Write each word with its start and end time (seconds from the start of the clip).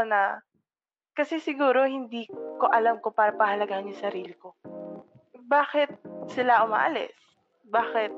ko 0.00 0.08
na, 0.08 0.40
kasi 1.12 1.36
siguro 1.36 1.84
hindi 1.84 2.24
ko 2.56 2.72
alam 2.72 3.04
ko 3.04 3.12
para 3.12 3.36
pahalagahan 3.36 3.84
yung 3.84 4.00
sarili 4.00 4.32
ko. 4.32 4.56
Bakit 5.36 5.92
sila 6.32 6.64
umaalis? 6.64 7.12
Bakit 7.68 8.08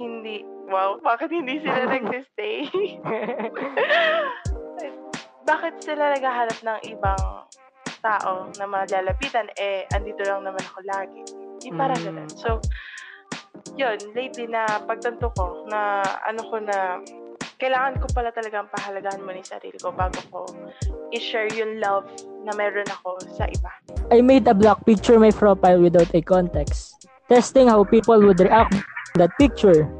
hindi, 0.00 0.40
wow, 0.72 0.96
bakit 1.04 1.28
hindi 1.28 1.60
sila 1.60 1.84
nagsistay? 1.92 2.64
bakit 5.48 5.74
sila 5.84 6.16
naghahanap 6.16 6.58
ng 6.64 6.80
ibang 6.96 7.24
tao 8.00 8.48
na 8.56 8.64
malalapitan? 8.64 9.52
Eh, 9.60 9.84
andito 9.92 10.24
lang 10.24 10.48
naman 10.48 10.64
ako 10.64 10.80
lagi. 10.88 11.20
Hindi 11.60 11.68
para 11.76 11.92
Mm. 11.92 12.04
ganun. 12.08 12.30
So, 12.32 12.56
yun, 13.76 13.98
lately 14.16 14.48
na 14.48 14.64
pagtanto 14.86 15.28
ko 15.36 15.68
na 15.68 16.00
ano 16.24 16.40
ko 16.48 16.56
na 16.62 17.02
kailangan 17.58 17.98
ko 17.98 18.06
pala 18.14 18.30
talagang 18.30 18.70
pahalagahan 18.70 19.18
mo 19.18 19.34
yung 19.34 19.42
sarili 19.42 19.74
ko 19.82 19.90
bago 19.90 20.22
ko 20.30 20.46
i-share 21.10 21.50
yung 21.58 21.82
love 21.82 22.06
na 22.46 22.54
meron 22.54 22.86
ako 22.86 23.18
sa 23.34 23.50
iba. 23.50 23.70
I 24.14 24.22
made 24.22 24.46
a 24.46 24.54
black 24.54 24.86
picture 24.86 25.18
my 25.18 25.34
profile 25.34 25.82
without 25.82 26.14
a 26.14 26.22
context, 26.22 26.94
testing 27.26 27.66
how 27.66 27.82
people 27.82 28.22
would 28.22 28.38
react 28.38 28.78
to 28.78 29.26
that 29.26 29.34
picture. 29.42 29.90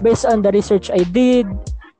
Based 0.00 0.24
on 0.24 0.40
the 0.40 0.50
research 0.56 0.88
I 0.88 1.04
did, 1.04 1.44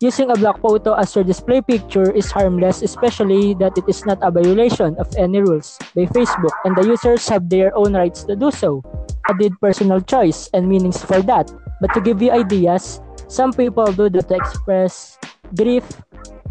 using 0.01 0.33
a 0.33 0.37
black 0.41 0.59
photo 0.65 0.97
as 0.97 1.13
your 1.15 1.29
display 1.29 1.61
picture 1.61 2.09
is 2.11 2.33
harmless, 2.33 2.81
especially 2.81 3.53
that 3.61 3.77
it 3.77 3.85
is 3.87 4.09
not 4.09 4.19
a 4.25 4.33
violation 4.33 4.97
of 4.97 5.13
any 5.21 5.45
rules 5.45 5.77
by 5.93 6.09
Facebook, 6.09 6.57
and 6.65 6.73
the 6.75 6.89
users 6.89 7.29
have 7.29 7.53
their 7.53 7.71
own 7.77 7.93
rights 7.93 8.25
to 8.25 8.35
do 8.35 8.51
so. 8.51 8.81
I 9.29 9.37
did 9.37 9.55
personal 9.61 10.01
choice 10.01 10.49
and 10.57 10.67
meanings 10.67 11.05
for 11.05 11.21
that. 11.29 11.53
But 11.85 11.93
to 11.95 12.01
give 12.01 12.19
you 12.25 12.33
ideas, 12.33 12.99
some 13.33 13.57
people 13.57 13.89
do 13.89 14.13
that 14.13 14.29
to 14.29 14.37
express 14.37 15.17
grief, 15.57 15.89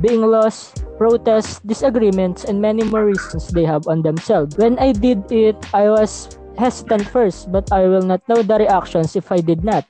being 0.01 0.25
lost, 0.25 0.81
protests, 0.97 1.61
disagreements, 1.61 2.49
and 2.49 2.57
many 2.57 2.81
more 2.89 3.05
reasons 3.05 3.53
they 3.53 3.63
have 3.63 3.85
on 3.85 4.01
themselves. 4.01 4.57
When 4.57 4.81
I 4.81 4.91
did 4.91 5.29
it, 5.29 5.61
I 5.77 5.93
was 5.93 6.41
hesitant 6.57 7.05
first, 7.05 7.53
but 7.53 7.69
I 7.69 7.85
will 7.85 8.01
not 8.01 8.25
know 8.25 8.41
the 8.41 8.57
reactions 8.57 9.15
if 9.15 9.31
I 9.31 9.45
did 9.45 9.63
not. 9.63 9.85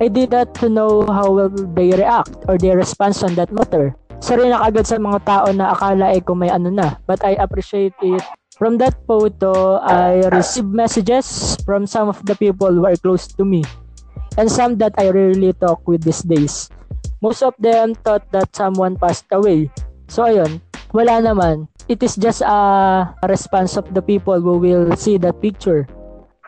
I 0.00 0.12
did 0.12 0.30
that 0.36 0.52
to 0.60 0.68
know 0.68 1.08
how 1.08 1.32
will 1.32 1.48
they 1.48 1.96
react 1.96 2.44
or 2.46 2.60
their 2.60 2.76
response 2.76 3.24
on 3.24 3.34
that 3.40 3.50
matter. 3.50 3.96
Isa 4.20 4.36
rin 4.36 4.52
ako 4.52 4.64
agad 4.68 4.84
sa 4.86 5.00
mga 5.00 5.20
tao 5.24 5.46
na 5.56 5.72
akala 5.72 6.12
ay 6.12 6.20
kung 6.20 6.44
may 6.44 6.52
ano 6.52 6.68
na, 6.68 7.00
but 7.08 7.24
I 7.24 7.40
appreciate 7.40 7.96
it. 8.04 8.22
From 8.58 8.76
that 8.82 8.98
photo, 9.06 9.78
I 9.80 10.26
received 10.34 10.74
messages 10.74 11.56
from 11.62 11.86
some 11.86 12.10
of 12.10 12.20
the 12.26 12.34
people 12.34 12.68
who 12.68 12.84
are 12.84 12.98
close 12.98 13.30
to 13.38 13.46
me 13.46 13.62
and 14.38 14.46
some 14.46 14.78
that 14.78 14.94
I 14.96 15.10
rarely 15.10 15.52
talk 15.52 15.82
with 15.84 16.06
these 16.06 16.22
days. 16.22 16.70
Most 17.20 17.42
of 17.42 17.58
them 17.58 17.98
thought 18.06 18.30
that 18.30 18.54
someone 18.54 18.94
passed 18.94 19.26
away. 19.34 19.68
So 20.06 20.22
ayun, 20.22 20.62
wala 20.94 21.18
naman. 21.18 21.66
It 21.90 22.00
is 22.04 22.14
just 22.14 22.46
a 22.46 23.10
response 23.26 23.74
of 23.74 23.90
the 23.92 24.00
people 24.00 24.38
who 24.38 24.62
will 24.62 24.94
see 24.94 25.18
that 25.18 25.42
picture. 25.42 25.88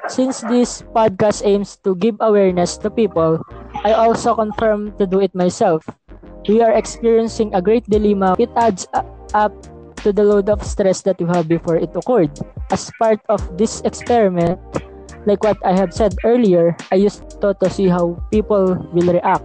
Since 0.06 0.46
this 0.46 0.82
podcast 0.94 1.42
aims 1.44 1.76
to 1.82 1.96
give 1.96 2.16
awareness 2.20 2.76
to 2.84 2.90
people, 2.90 3.42
I 3.84 3.92
also 3.92 4.34
confirm 4.34 4.92
to 4.98 5.06
do 5.06 5.20
it 5.20 5.34
myself. 5.34 5.82
We 6.46 6.62
are 6.62 6.72
experiencing 6.72 7.54
a 7.54 7.62
great 7.62 7.88
dilemma. 7.88 8.36
It 8.38 8.50
adds 8.56 8.86
up 9.34 9.52
to 10.04 10.12
the 10.12 10.24
load 10.24 10.48
of 10.48 10.64
stress 10.64 11.02
that 11.02 11.20
we 11.20 11.26
have 11.28 11.48
before 11.48 11.76
it 11.76 11.90
occurred. 11.94 12.32
As 12.70 12.90
part 13.00 13.20
of 13.28 13.40
this 13.56 13.80
experiment, 13.82 14.60
like 15.26 15.44
what 15.44 15.58
I 15.64 15.76
have 15.76 15.92
said 15.92 16.14
earlier, 16.24 16.76
I 16.92 16.96
used 16.96 17.40
to, 17.40 17.54
to 17.54 17.70
see 17.70 17.88
how 17.88 18.22
people 18.30 18.76
will 18.92 19.12
react. 19.12 19.44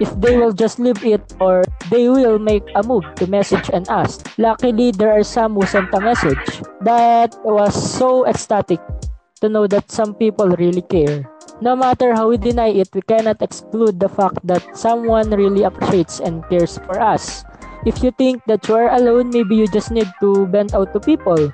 If 0.00 0.08
they 0.16 0.38
will 0.38 0.52
just 0.52 0.78
leave 0.78 1.04
it 1.04 1.20
or 1.40 1.64
they 1.90 2.08
will 2.08 2.38
make 2.38 2.64
a 2.74 2.82
move 2.82 3.04
to 3.16 3.26
message 3.26 3.68
and 3.72 3.88
ask. 3.90 4.32
Luckily, 4.38 4.92
there 4.92 5.12
are 5.12 5.22
some 5.22 5.54
who 5.54 5.66
sent 5.66 5.92
a 5.92 6.00
message 6.00 6.62
that 6.80 7.36
was 7.44 7.76
so 7.76 8.26
ecstatic 8.26 8.80
to 9.40 9.48
know 9.48 9.66
that 9.66 9.90
some 9.90 10.14
people 10.14 10.48
really 10.56 10.80
care. 10.82 11.28
No 11.60 11.76
matter 11.76 12.14
how 12.14 12.28
we 12.28 12.38
deny 12.38 12.72
it, 12.72 12.88
we 12.94 13.02
cannot 13.02 13.42
exclude 13.42 14.00
the 14.00 14.08
fact 14.08 14.40
that 14.44 14.64
someone 14.72 15.28
really 15.28 15.64
appreciates 15.64 16.20
and 16.20 16.40
cares 16.48 16.78
for 16.88 16.96
us. 17.00 17.44
If 17.84 18.02
you 18.02 18.12
think 18.12 18.44
that 18.46 18.68
you 18.68 18.76
are 18.76 18.92
alone, 18.96 19.28
maybe 19.28 19.56
you 19.56 19.68
just 19.68 19.90
need 19.90 20.08
to 20.20 20.46
vent 20.46 20.72
out 20.72 20.92
to 20.92 21.00
people. 21.00 21.52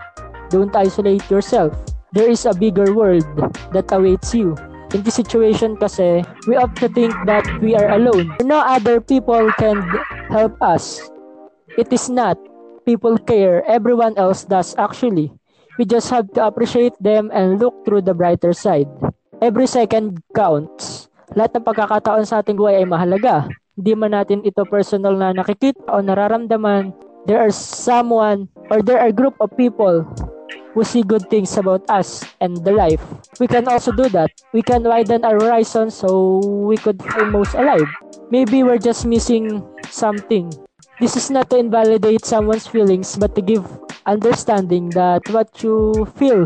Don't 0.50 0.74
isolate 0.74 1.28
yourself. 1.30 1.74
There 2.16 2.32
is 2.32 2.48
a 2.48 2.56
bigger 2.56 2.96
world 2.96 3.28
that 3.76 3.92
awaits 3.92 4.32
you. 4.32 4.56
In 4.96 5.04
this 5.04 5.20
situation 5.20 5.76
kasi, 5.76 6.24
we 6.48 6.56
often 6.56 6.96
think 6.96 7.12
that 7.28 7.44
we 7.60 7.76
are 7.76 7.92
alone. 7.92 8.32
No 8.40 8.56
other 8.56 9.04
people 9.04 9.52
can 9.60 9.84
help 10.32 10.56
us. 10.64 11.12
It 11.76 11.92
is 11.92 12.08
not. 12.08 12.40
People 12.88 13.20
care. 13.20 13.60
Everyone 13.68 14.16
else 14.16 14.48
does 14.48 14.72
actually. 14.80 15.28
We 15.76 15.84
just 15.84 16.08
have 16.08 16.32
to 16.40 16.48
appreciate 16.48 16.96
them 17.04 17.28
and 17.36 17.60
look 17.60 17.84
through 17.84 18.08
the 18.08 18.16
brighter 18.16 18.56
side. 18.56 18.88
Every 19.44 19.68
second 19.68 20.24
counts. 20.32 21.12
Lahat 21.36 21.52
ng 21.52 21.68
pagkakataon 21.68 22.24
sa 22.24 22.40
ating 22.40 22.56
buhay 22.56 22.80
ay 22.80 22.88
mahalaga. 22.88 23.44
Hindi 23.76 23.92
man 23.92 24.16
natin 24.16 24.40
ito 24.40 24.64
personal 24.64 25.20
na 25.20 25.36
nakikita 25.36 25.84
o 25.92 26.00
nararamdaman, 26.00 26.96
there 27.28 27.44
are 27.44 27.52
someone 27.52 28.48
or 28.72 28.80
there 28.80 29.04
are 29.04 29.12
group 29.12 29.36
of 29.36 29.52
people 29.60 30.08
who 30.76 30.84
see 30.84 31.00
good 31.00 31.24
things 31.32 31.56
about 31.56 31.80
us 31.88 32.20
and 32.44 32.60
the 32.60 32.70
life. 32.70 33.00
We 33.40 33.48
can 33.48 33.66
also 33.66 33.96
do 33.96 34.12
that. 34.12 34.28
We 34.52 34.60
can 34.60 34.84
widen 34.84 35.24
our 35.24 35.40
horizon 35.40 35.90
so 35.90 36.44
we 36.44 36.76
could 36.76 37.00
feel 37.00 37.32
most 37.32 37.56
alive. 37.56 37.88
Maybe 38.28 38.62
we're 38.62 38.78
just 38.78 39.08
missing 39.08 39.64
something. 39.88 40.52
This 41.00 41.16
is 41.16 41.32
not 41.32 41.48
to 41.50 41.56
invalidate 41.56 42.28
someone's 42.28 42.68
feelings, 42.68 43.16
but 43.16 43.34
to 43.36 43.40
give 43.40 43.64
understanding 44.04 44.92
that 44.92 45.24
what 45.32 45.48
you 45.64 46.04
feel 46.20 46.44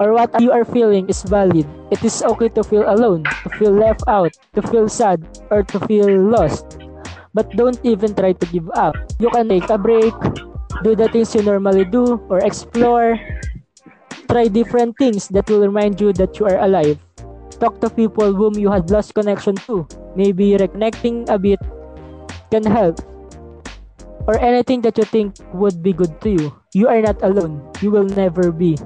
or 0.00 0.12
what 0.12 0.32
you 0.40 0.52
are 0.52 0.64
feeling 0.64 1.08
is 1.08 1.22
valid. 1.22 1.68
It 1.92 2.04
is 2.04 2.22
okay 2.22 2.48
to 2.56 2.64
feel 2.64 2.88
alone, 2.88 3.24
to 3.44 3.48
feel 3.60 3.72
left 3.72 4.04
out, 4.08 4.32
to 4.54 4.62
feel 4.62 4.88
sad, 4.88 5.20
or 5.50 5.62
to 5.62 5.80
feel 5.84 6.08
lost. 6.08 6.80
But 7.34 7.52
don't 7.52 7.80
even 7.84 8.14
try 8.14 8.32
to 8.32 8.46
give 8.48 8.68
up. 8.72 8.96
You 9.20 9.28
can 9.28 9.48
take 9.48 9.68
a 9.68 9.76
break, 9.76 10.16
do 10.82 10.96
the 10.96 11.08
things 11.08 11.34
you 11.34 11.42
normally 11.42 11.84
do, 11.84 12.20
or 12.28 12.38
explore. 12.44 13.18
Try 14.28 14.48
different 14.48 14.98
things 14.98 15.28
that 15.28 15.48
will 15.48 15.60
remind 15.60 16.00
you 16.00 16.12
that 16.14 16.38
you 16.38 16.46
are 16.46 16.58
alive. 16.58 16.98
Talk 17.60 17.80
to 17.80 17.88
people 17.88 18.34
whom 18.34 18.58
you 18.58 18.70
had 18.70 18.90
lost 18.90 19.14
connection 19.14 19.56
to. 19.70 19.86
Maybe 20.16 20.56
reconnecting 20.58 21.28
a 21.30 21.38
bit 21.38 21.60
can 22.50 22.64
help. 22.64 23.00
Or 24.26 24.38
anything 24.38 24.82
that 24.82 24.98
you 24.98 25.04
think 25.04 25.38
would 25.54 25.82
be 25.82 25.92
good 25.92 26.20
to 26.22 26.30
you. 26.30 26.52
You 26.74 26.88
are 26.88 27.00
not 27.00 27.22
alone. 27.22 27.62
You 27.80 27.90
will 27.90 28.10
never 28.10 28.50
be. 28.50 28.76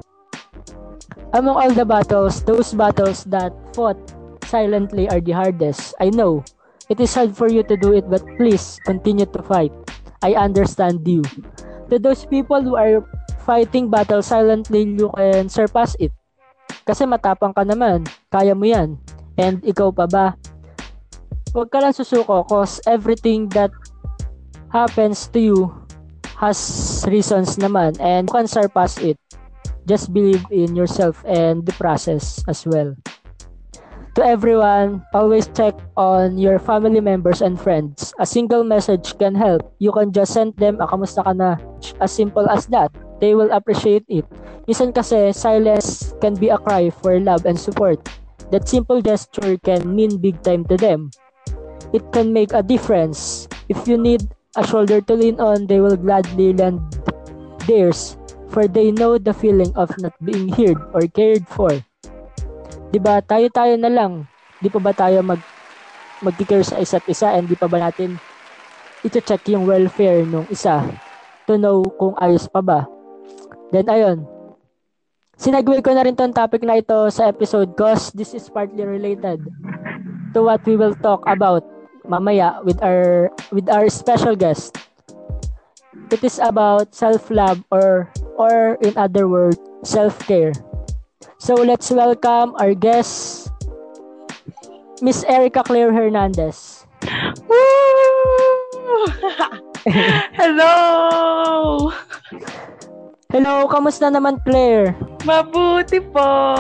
Among 1.33 1.57
all 1.57 1.73
the 1.73 1.87
battles, 1.87 2.43
those 2.43 2.75
battles 2.75 3.25
that 3.25 3.55
fought 3.75 3.99
silently 4.45 5.09
are 5.09 5.21
the 5.21 5.33
hardest. 5.33 5.95
I 6.01 6.11
know. 6.11 6.45
It 6.91 7.01
is 7.01 7.15
hard 7.15 7.37
for 7.37 7.49
you 7.49 7.63
to 7.63 7.77
do 7.77 7.95
it, 7.95 8.11
but 8.11 8.27
please 8.37 8.79
continue 8.85 9.27
to 9.27 9.43
fight. 9.43 9.73
I 10.23 10.35
understand 10.35 11.07
you. 11.07 11.23
To 11.91 11.99
those 11.99 12.23
people 12.23 12.63
who 12.63 12.79
are 12.79 13.03
fighting 13.43 13.91
battle 13.91 14.23
silently, 14.23 14.87
you 14.87 15.11
can 15.19 15.51
surpass 15.51 15.99
it. 15.99 16.15
Kasi 16.87 17.03
matapang 17.03 17.51
ka 17.51 17.67
naman. 17.67 18.07
Kaya 18.31 18.55
mo 18.55 18.63
yan. 18.63 18.95
And 19.35 19.59
ikaw 19.67 19.91
pa 19.91 20.07
ba? 20.07 20.39
Huwag 21.51 21.69
ka 21.75 21.83
lang 21.83 21.91
susuko 21.91 22.47
cause 22.47 22.79
everything 22.87 23.51
that 23.59 23.75
happens 24.71 25.27
to 25.35 25.43
you 25.43 25.59
has 26.39 26.57
reasons 27.11 27.59
naman 27.59 27.99
and 27.99 28.31
you 28.31 28.33
can 28.33 28.47
surpass 28.47 28.95
it. 29.03 29.19
Just 29.83 30.15
believe 30.15 30.47
in 30.55 30.79
yourself 30.79 31.19
and 31.27 31.67
the 31.67 31.75
process 31.75 32.47
as 32.47 32.63
well. 32.63 32.95
To 34.19 34.27
everyone, 34.27 35.07
always 35.15 35.47
check 35.55 35.75
on 35.97 36.37
your 36.37 36.59
family 36.59 36.99
members 37.01 37.43
and 37.43 37.55
friends. 37.55 38.13
A 38.19 38.27
single 38.27 38.65
message 38.65 39.17
can 39.19 39.35
help. 39.35 39.63
You 39.79 39.93
can 39.93 40.11
just 40.11 40.35
send 40.35 40.57
them 40.59 40.81
a 40.81 40.87
kamusta 40.87 41.23
ka 41.23 41.33
na. 41.33 41.57
As 42.03 42.11
simple 42.11 42.51
as 42.51 42.67
that. 42.75 42.91
They 43.21 43.39
will 43.39 43.53
appreciate 43.55 44.05
it. 44.09 44.27
Minsan 44.67 44.91
kasi, 44.97 45.31
silence 45.31 46.11
can 46.21 46.35
be 46.35 46.51
a 46.51 46.59
cry 46.59 46.91
for 46.91 47.21
love 47.21 47.47
and 47.47 47.59
support. 47.59 48.03
That 48.51 48.67
simple 48.67 48.99
gesture 48.99 49.57
can 49.63 49.95
mean 49.95 50.19
big 50.19 50.43
time 50.43 50.67
to 50.67 50.77
them. 50.77 51.15
It 51.95 52.03
can 52.11 52.33
make 52.35 52.51
a 52.51 52.67
difference. 52.67 53.47
If 53.69 53.87
you 53.87 53.95
need 53.95 54.27
a 54.57 54.67
shoulder 54.67 55.01
to 55.01 55.15
lean 55.15 55.39
on, 55.39 55.71
they 55.71 55.79
will 55.79 55.97
gladly 55.97 56.51
lend 56.53 56.83
theirs 57.69 58.19
for 58.51 58.67
they 58.67 58.91
know 58.91 59.19
the 59.19 59.33
feeling 59.33 59.71
of 59.79 59.95
not 60.03 60.13
being 60.25 60.51
heard 60.51 60.79
or 60.93 61.07
cared 61.07 61.47
for. 61.47 61.71
'Di 62.91 62.99
ba? 62.99 63.23
Tayo-tayo 63.23 63.75
na 63.79 63.91
lang. 63.91 64.27
Di 64.59 64.69
pa 64.69 64.83
ba 64.83 64.93
tayo 64.93 65.23
mag 65.23 65.41
magki-care 66.21 66.67
sa 66.67 66.77
isa't 66.77 67.07
isa 67.09 67.33
and 67.33 67.49
di 67.49 67.57
pa 67.57 67.65
ba 67.65 67.81
natin 67.81 68.21
ito-check 69.01 69.49
yung 69.49 69.65
welfare 69.65 70.29
nung 70.29 70.45
isa 70.53 70.85
to 71.49 71.57
know 71.57 71.81
kung 71.97 72.13
ayos 72.21 72.45
pa 72.45 72.61
ba. 72.61 72.85
Then 73.73 73.89
ayun. 73.89 74.29
Sinagway 75.41 75.81
ko 75.81 75.97
na 75.97 76.05
rin 76.05 76.13
tong 76.13 76.37
topic 76.37 76.61
na 76.69 76.77
ito 76.77 77.09
sa 77.09 77.33
episode 77.33 77.73
cause 77.73 78.13
this 78.13 78.37
is 78.37 78.53
partly 78.53 78.85
related 78.85 79.41
to 80.37 80.45
what 80.45 80.61
we 80.69 80.77
will 80.77 80.93
talk 81.01 81.25
about 81.25 81.65
mamaya 82.05 82.61
with 82.61 82.77
our 82.85 83.33
with 83.49 83.73
our 83.73 83.89
special 83.89 84.37
guest. 84.37 84.77
it 86.11 86.25
is 86.25 86.39
about 86.43 86.95
self-love 86.95 87.63
or 87.71 88.11
or 88.37 88.77
in 88.83 88.97
other 88.99 89.29
words, 89.29 89.59
self-care. 89.83 90.53
So 91.37 91.53
let's 91.53 91.93
welcome 91.93 92.57
our 92.57 92.73
guest, 92.73 93.53
Miss 95.05 95.21
Erica 95.29 95.61
Claire 95.61 95.93
Hernandez. 95.93 96.89
Woo! 97.45 99.05
Hello! 100.41 101.93
Hello, 103.29 103.69
kamusta 103.69 104.09
naman 104.09 104.41
Claire? 104.49 104.97
Mabuti 105.29 106.01
po. 106.01 106.57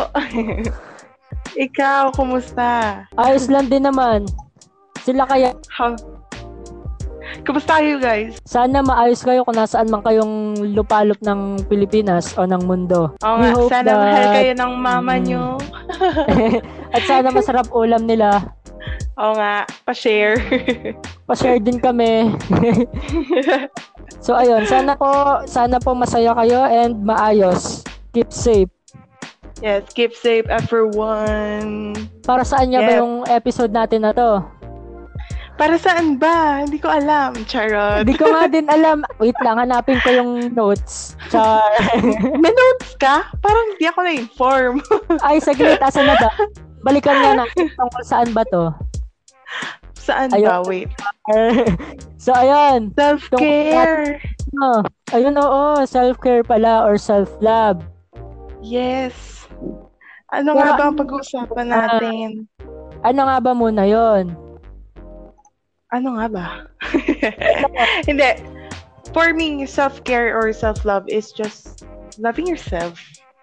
Ikaw, 1.64 2.12
kumusta? 2.12 3.04
Ayos 3.16 3.48
lang 3.48 3.72
din 3.72 3.88
naman. 3.88 4.28
Sila 5.00 5.24
kaya, 5.24 5.56
How... 5.72 5.96
Kumusta 7.40 7.80
kayo 7.80 7.96
guys? 7.98 8.36
sana 8.44 8.78
maayos 8.80 9.20
kayo 9.20 9.42
kung 9.42 9.54
nasaan 9.54 9.88
man 9.88 10.00
kayong 10.00 10.34
lupalop 10.70 11.18
ng 11.20 11.64
Pilipinas 11.66 12.32
o 12.34 12.44
ng 12.44 12.62
mundo. 12.62 13.16
Oo 13.18 13.36
nga, 13.36 13.50
sana 13.66 13.86
that- 13.86 13.98
mahal 13.98 14.26
kayo 14.34 14.52
ng 14.54 14.72
mama 14.74 15.14
Mm. 15.14 15.24
nyo. 15.24 15.44
At 16.94 17.02
sana 17.04 17.28
masarap 17.28 17.66
ulam 17.70 18.04
nila. 18.04 18.44
Oo 19.20 19.32
nga, 19.34 19.64
pa-share. 19.84 20.36
Pa-share 21.28 21.58
din 21.58 21.76
kami. 21.76 22.32
so 24.18 24.32
ayun, 24.32 24.64
sana 24.64 24.94
po 24.94 25.08
sana 25.44 25.76
po 25.76 25.92
masaya 25.92 26.32
kayo 26.34 26.60
and 26.62 27.00
maayos. 27.00 27.82
Keep 28.10 28.30
safe. 28.30 28.70
yes, 29.60 29.84
keep 29.90 30.12
safe 30.12 30.48
everyone. 30.48 31.92
Para 32.22 32.42
saan 32.42 32.68
niya 32.68 32.80
ba 32.80 32.90
Yep. 32.90 33.00
yung 33.00 33.14
episode 33.28 33.70
natin 33.70 34.00
na 34.02 34.12
to? 34.12 34.40
Para 35.60 35.76
saan 35.76 36.16
ba? 36.16 36.64
Hindi 36.64 36.80
ko 36.80 36.88
alam. 36.88 37.36
Charot. 37.44 38.08
Hindi 38.08 38.16
ko 38.16 38.32
nga 38.32 38.48
din 38.48 38.64
alam. 38.72 39.04
Wait 39.20 39.36
lang, 39.44 39.60
hanapin 39.60 40.00
ko 40.00 40.08
yung 40.08 40.56
notes. 40.56 41.12
Char. 41.28 41.60
May 42.40 42.48
notes 42.48 42.96
ka? 42.96 43.28
Parang 43.44 43.76
hindi 43.76 43.84
ako 43.84 44.00
na-inform. 44.08 44.74
Ay, 45.28 45.36
saglit. 45.36 45.76
Asan 45.84 46.08
na 46.08 46.16
ba? 46.16 46.32
Balikan 46.80 47.12
nga 47.12 47.44
natin 47.44 47.68
tungkol 47.76 48.02
saan 48.08 48.32
ba 48.32 48.40
to. 48.48 48.72
saan 50.00 50.32
Ayun. 50.32 50.48
ba? 50.48 50.64
Wait. 50.64 50.88
so, 52.24 52.32
ayun. 52.32 52.96
Self-care. 52.96 54.16
Oh, 54.64 54.80
ayun, 55.12 55.36
oo. 55.36 55.84
Self-care 55.84 56.40
pala 56.40 56.88
or 56.88 56.96
self-love. 56.96 57.84
Yes. 58.64 59.44
Ano 60.32 60.56
Pero 60.56 60.72
nga 60.72 60.80
ba 60.80 60.84
ang 60.88 60.96
pag-uusapan 60.96 61.66
natin? 61.68 62.48
Ano 63.04 63.20
nga 63.28 63.36
ba 63.44 63.52
muna 63.52 63.84
yon? 63.84 64.49
Ano 65.90 66.14
nga 66.18 66.26
ba? 66.30 66.46
Hindi. 68.08 68.30
For 69.10 69.34
me, 69.34 69.66
self-care 69.66 70.30
or 70.38 70.54
self-love 70.54 71.02
is 71.10 71.34
just 71.34 71.82
loving 72.22 72.46
yourself. 72.46 72.94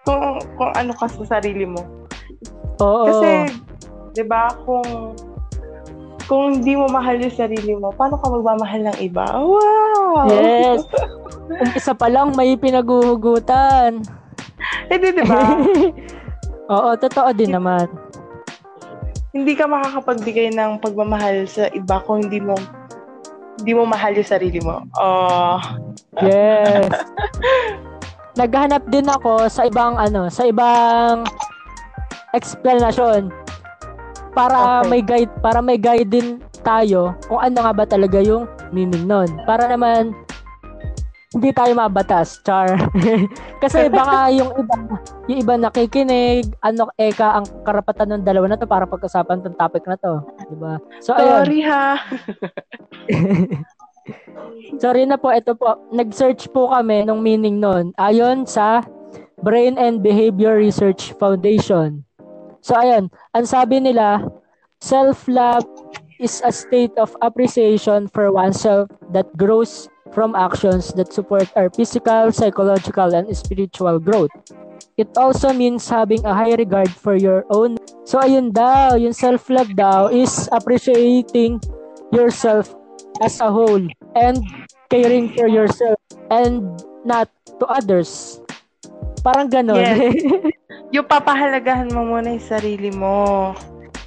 Kung, 0.08 0.40
kung 0.56 0.72
ano 0.72 0.96
ka 0.96 1.12
sa 1.12 1.38
sarili 1.38 1.68
mo. 1.68 1.84
Oo. 2.80 3.04
Kasi, 3.04 3.52
di 4.16 4.24
ba, 4.24 4.48
kung 4.64 5.12
kung 6.28 6.60
hindi 6.60 6.76
mo 6.76 6.88
mahal 6.92 7.16
yung 7.20 7.32
sarili 7.32 7.72
mo, 7.72 7.88
paano 7.92 8.20
ka 8.20 8.28
magmamahal 8.28 8.84
ng 8.92 8.98
iba? 9.00 9.24
Wow! 9.32 10.28
Yes. 10.28 10.84
Umpisa 11.48 11.96
pa 11.96 12.12
lang 12.12 12.36
may 12.36 12.52
pinaguhugutan. 12.52 14.04
Hindi, 14.92 15.08
di 15.16 15.24
ba? 15.24 15.56
Oo, 16.72 16.90
totoo 17.00 17.32
din 17.32 17.56
naman. 17.56 17.88
Hindi 19.38 19.54
ka 19.54 19.70
makakapagbigay 19.70 20.50
ng 20.52 20.82
pagmamahal 20.82 21.46
sa 21.46 21.70
iba 21.70 22.02
kung 22.02 22.26
hindi 22.26 22.42
mo 22.42 22.58
hindi 23.58 23.74
mo 23.74 23.82
mahal 23.86 24.14
yung 24.14 24.26
sarili 24.28 24.62
mo. 24.62 24.86
Oh, 24.98 25.58
Yes. 26.22 26.86
Naghanap 28.40 28.86
din 28.86 29.10
ako 29.10 29.50
sa 29.50 29.66
ibang 29.66 29.98
ano, 29.98 30.30
sa 30.30 30.46
ibang 30.46 31.26
explanation 32.34 33.30
para 34.30 34.82
Okay. 34.82 34.90
may 34.90 35.02
guide 35.02 35.32
para 35.42 35.58
may 35.58 35.74
guide 35.74 36.06
din 36.06 36.38
tayo 36.62 37.18
kung 37.26 37.42
ano 37.42 37.66
nga 37.66 37.72
ba 37.74 37.84
talaga 37.86 38.22
yung 38.22 38.46
meaning 38.70 39.10
nun. 39.10 39.26
Para 39.42 39.66
naman 39.66 40.14
hindi 41.28 41.52
tayo 41.52 41.76
mabatas, 41.76 42.40
char. 42.40 42.72
Kasi 43.62 43.92
baka 43.92 44.32
yung 44.32 44.48
iba, 44.56 44.74
yung 45.28 45.38
iba 45.44 45.54
nakikinig, 45.60 46.56
ano 46.64 46.88
eka 46.96 47.36
ang 47.36 47.46
karapatan 47.68 48.16
ng 48.16 48.24
dalawa 48.24 48.48
na 48.48 48.56
to 48.56 48.64
para 48.64 48.88
pag-usapan 48.88 49.44
tong 49.44 49.58
topic 49.60 49.84
na 49.84 50.00
to, 50.00 50.24
'di 50.48 50.56
ba? 50.56 50.80
So 51.04 51.12
ayun. 51.12 51.28
sorry 51.28 51.60
ha. 51.64 51.88
Sorry 54.80 55.04
na 55.04 55.20
po, 55.20 55.28
ito 55.28 55.52
po. 55.52 55.76
Nag-search 55.92 56.48
po 56.56 56.72
kami 56.72 57.04
ng 57.04 57.20
meaning 57.20 57.60
nun 57.60 57.92
ayon 58.00 58.48
sa 58.48 58.80
Brain 59.44 59.76
and 59.76 60.00
Behavior 60.00 60.56
Research 60.56 61.12
Foundation. 61.20 62.08
So 62.64 62.72
ayan, 62.72 63.12
ang 63.36 63.44
sabi 63.44 63.84
nila, 63.84 64.24
self-love 64.80 65.68
is 66.18 66.40
a 66.40 66.50
state 66.50 66.92
of 66.96 67.12
appreciation 67.20 68.08
for 68.10 68.32
oneself 68.32 68.88
that 69.12 69.28
grows 69.36 69.92
from 70.12 70.34
actions 70.34 70.92
that 70.94 71.12
support 71.12 71.48
our 71.56 71.70
physical, 71.70 72.32
psychological, 72.32 73.14
and 73.14 73.28
spiritual 73.36 73.98
growth. 73.98 74.30
It 74.98 75.08
also 75.16 75.52
means 75.52 75.88
having 75.88 76.24
a 76.26 76.34
high 76.34 76.54
regard 76.58 76.90
for 76.90 77.14
your 77.14 77.46
own. 77.50 77.78
So 78.02 78.18
ayun 78.18 78.50
daw, 78.50 78.98
yung 78.98 79.14
self-love 79.14 79.78
daw 79.78 80.10
is 80.10 80.50
appreciating 80.50 81.62
yourself 82.10 82.74
as 83.22 83.38
a 83.38 83.50
whole 83.50 83.86
and 84.16 84.42
caring 84.90 85.30
for 85.38 85.46
yourself 85.46 85.98
and 86.30 86.66
not 87.04 87.30
to 87.60 87.64
others. 87.70 88.40
Parang 89.22 89.50
ganon. 89.50 89.78
Yes. 89.78 90.18
Yung 90.94 91.04
papahalagahan 91.04 91.92
mo 91.92 92.00
muna 92.00 92.32
yung 92.32 92.40
sarili 92.40 92.88
mo. 92.88 93.52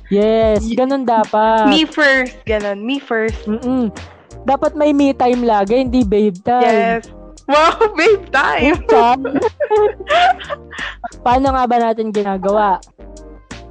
yes, 0.09 0.65
ganon 0.73 1.05
dapat. 1.05 1.69
Me 1.69 1.85
first, 1.85 2.33
ganun. 2.41 2.81
Me 2.81 2.97
first. 2.97 3.37
Mm-mm. 3.45 3.93
Dapat 4.41 4.73
may 4.73 4.91
me 4.91 5.13
time 5.13 5.45
lagi, 5.45 5.85
hindi 5.85 6.01
babe 6.01 6.37
time. 6.41 7.01
Yes. 7.01 7.05
Wow, 7.45 7.77
babe 7.99 8.25
time. 8.31 8.77
Paano 11.21 11.47
nga 11.53 11.63
ba 11.69 11.77
natin 11.77 12.09
ginagawa? 12.09 12.81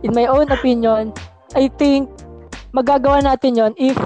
In 0.07 0.15
my 0.15 0.31
own 0.31 0.49
opinion, 0.49 1.11
I 1.59 1.67
think 1.69 2.09
magagawa 2.71 3.23
natin 3.23 3.59
yon 3.59 3.73
if 3.75 3.99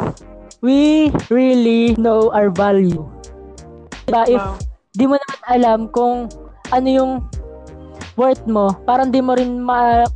we 0.65 1.13
really 1.29 1.93
know 2.01 2.33
our 2.33 2.49
value. 2.49 3.05
Diba? 4.09 4.25
If 4.29 4.41
Wow. 4.41 4.57
di 4.95 5.05
mo 5.05 5.15
naman 5.21 5.41
alam 5.49 5.79
kung 5.93 6.33
ano 6.73 6.89
yung 6.89 7.13
worth 8.17 8.45
mo, 8.49 8.73
parang 8.89 9.13
di 9.13 9.21
mo 9.21 9.37
rin 9.37 9.61
ma 9.61 10.07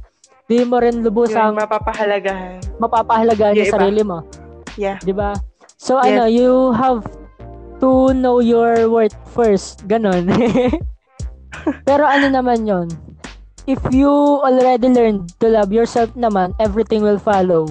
di 0.48 0.64
mo 0.64 0.80
rin 0.80 1.04
Yung 1.04 1.12
lubusang 1.12 1.52
mapapahalagahan. 1.52 2.64
mapapahalagaan 2.80 3.52
Yung 3.52 3.68
yung 3.68 3.74
sarili 3.74 4.00
mo. 4.00 4.24
Yeah. 4.80 4.96
Di 5.04 5.12
ba? 5.12 5.36
So, 5.78 5.94
Yes. 6.02 6.10
ano, 6.10 6.22
you 6.26 6.74
have 6.74 7.06
to 7.78 8.10
know 8.12 8.42
your 8.42 8.90
worth 8.90 9.14
first. 9.30 9.86
Ganon. 9.86 10.26
Pero 11.88 12.02
ano 12.04 12.26
naman 12.26 12.66
yon 12.66 12.90
If 13.68 13.78
you 13.92 14.08
already 14.42 14.88
learned 14.88 15.28
to 15.38 15.46
love 15.52 15.70
yourself 15.70 16.08
naman, 16.16 16.56
everything 16.58 17.04
will 17.04 17.20
follow. 17.20 17.68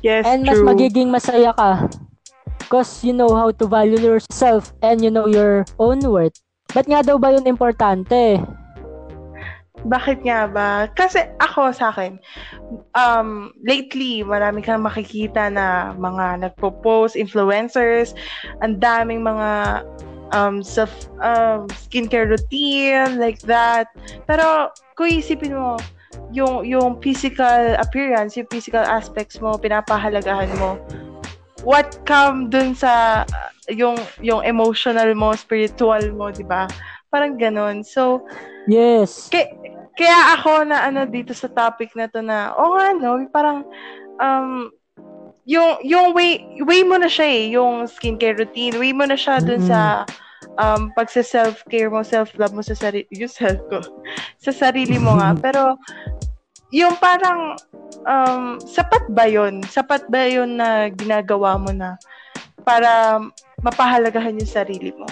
Yes, 0.00 0.24
And 0.24 0.46
mas 0.46 0.56
true. 0.56 0.64
magiging 0.64 1.10
masaya 1.10 1.50
ka. 1.52 1.90
Because 2.62 3.02
you 3.02 3.10
know 3.12 3.34
how 3.34 3.50
to 3.50 3.64
value 3.66 3.98
yourself 3.98 4.70
and 4.80 5.02
you 5.02 5.10
know 5.10 5.26
your 5.26 5.66
own 5.78 5.98
worth. 6.06 6.38
Ba't 6.70 6.86
nga 6.86 7.02
daw 7.02 7.18
ba 7.18 7.34
yun 7.34 7.46
importante? 7.46 8.38
Bakit 9.86 10.26
nga 10.26 10.50
ba? 10.50 10.90
Kasi 10.98 11.22
ako 11.38 11.70
sa 11.70 11.94
akin, 11.94 12.18
um, 12.98 13.54
lately, 13.62 14.26
marami 14.26 14.60
kang 14.60 14.82
makikita 14.82 15.46
na 15.46 15.94
mga 15.94 16.42
nagpo-post, 16.42 17.14
influencers, 17.14 18.12
ang 18.60 18.82
daming 18.82 19.22
mga 19.22 19.82
um, 20.34 20.58
self, 20.60 20.90
um, 21.22 21.70
skincare 21.78 22.26
routine, 22.26 23.22
like 23.22 23.38
that. 23.46 23.86
Pero, 24.26 24.74
kung 24.98 25.06
isipin 25.06 25.54
mo, 25.54 25.78
yung, 26.34 26.66
yung 26.66 26.98
physical 26.98 27.78
appearance, 27.78 28.34
yung 28.34 28.50
physical 28.50 28.82
aspects 28.82 29.38
mo, 29.38 29.54
pinapahalagahan 29.54 30.50
mo, 30.58 30.82
what 31.66 31.98
come 32.06 32.46
dun 32.46 32.78
sa 32.78 33.26
uh, 33.26 33.50
yung 33.74 33.98
yung 34.22 34.46
emotional 34.46 35.10
mo, 35.18 35.34
spiritual 35.34 36.14
mo, 36.14 36.30
'di 36.30 36.46
ba? 36.46 36.70
Parang 37.10 37.34
ganun. 37.34 37.82
So, 37.82 38.22
Yes. 38.70 39.26
kaya, 39.34 39.50
kaya 39.96 40.36
ako 40.36 40.68
na 40.68 40.84
ano 40.84 41.08
dito 41.08 41.32
sa 41.32 41.48
topic 41.48 41.96
na 41.96 42.06
to 42.06 42.20
na, 42.20 42.52
oh 42.54 42.76
nga 42.76 42.92
no, 42.92 43.16
parang 43.32 43.64
um 44.20 44.68
yung 45.46 45.78
yung 45.86 46.12
way 46.12 46.42
way 46.66 46.82
mo 46.84 46.98
na 47.00 47.08
siya 47.08 47.26
eh, 47.26 47.42
yung 47.56 47.86
skincare 47.88 48.36
routine, 48.36 48.76
way 48.76 48.92
mo 48.92 49.08
na 49.08 49.16
siya 49.16 49.40
dun 49.40 49.62
Mm. 49.62 49.68
sa 49.70 49.80
um 50.60 50.90
pagsa 50.92 51.22
self-care 51.24 51.88
mo, 51.88 52.02
self-love 52.04 52.52
mo 52.52 52.62
sa 52.66 52.74
sarili, 52.76 53.06
yung 53.20 53.30
self 53.30 53.60
ko, 53.72 53.78
sa 54.36 54.52
sarili 54.52 54.98
mo 55.00 55.16
nga. 55.16 55.32
Pero 55.44 55.78
yung 56.74 56.98
parang 56.98 57.54
um 58.04 58.58
sapat 58.66 59.06
ba 59.14 59.24
'yon? 59.30 59.62
Sapat 59.64 60.10
ba 60.10 60.26
'yon 60.26 60.58
na 60.58 60.90
ginagawa 60.90 61.56
mo 61.56 61.70
na 61.70 61.94
para 62.66 63.22
mapahalagahan 63.62 64.36
yung 64.36 64.50
sarili 64.50 64.90
mo. 64.92 65.06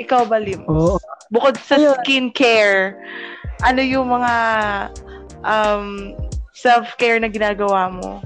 Ikaw 0.00 0.24
ba, 0.24 0.40
Lim? 0.40 0.64
Oo. 0.64 0.96
Bukod 1.28 1.60
sa 1.60 1.76
Ayun. 1.76 1.94
skincare, 2.00 2.96
ano 3.60 3.80
yung 3.84 4.08
mga 4.08 4.34
um, 5.44 6.16
self-care 6.56 7.20
na 7.20 7.28
ginagawa 7.28 7.92
mo? 7.92 8.24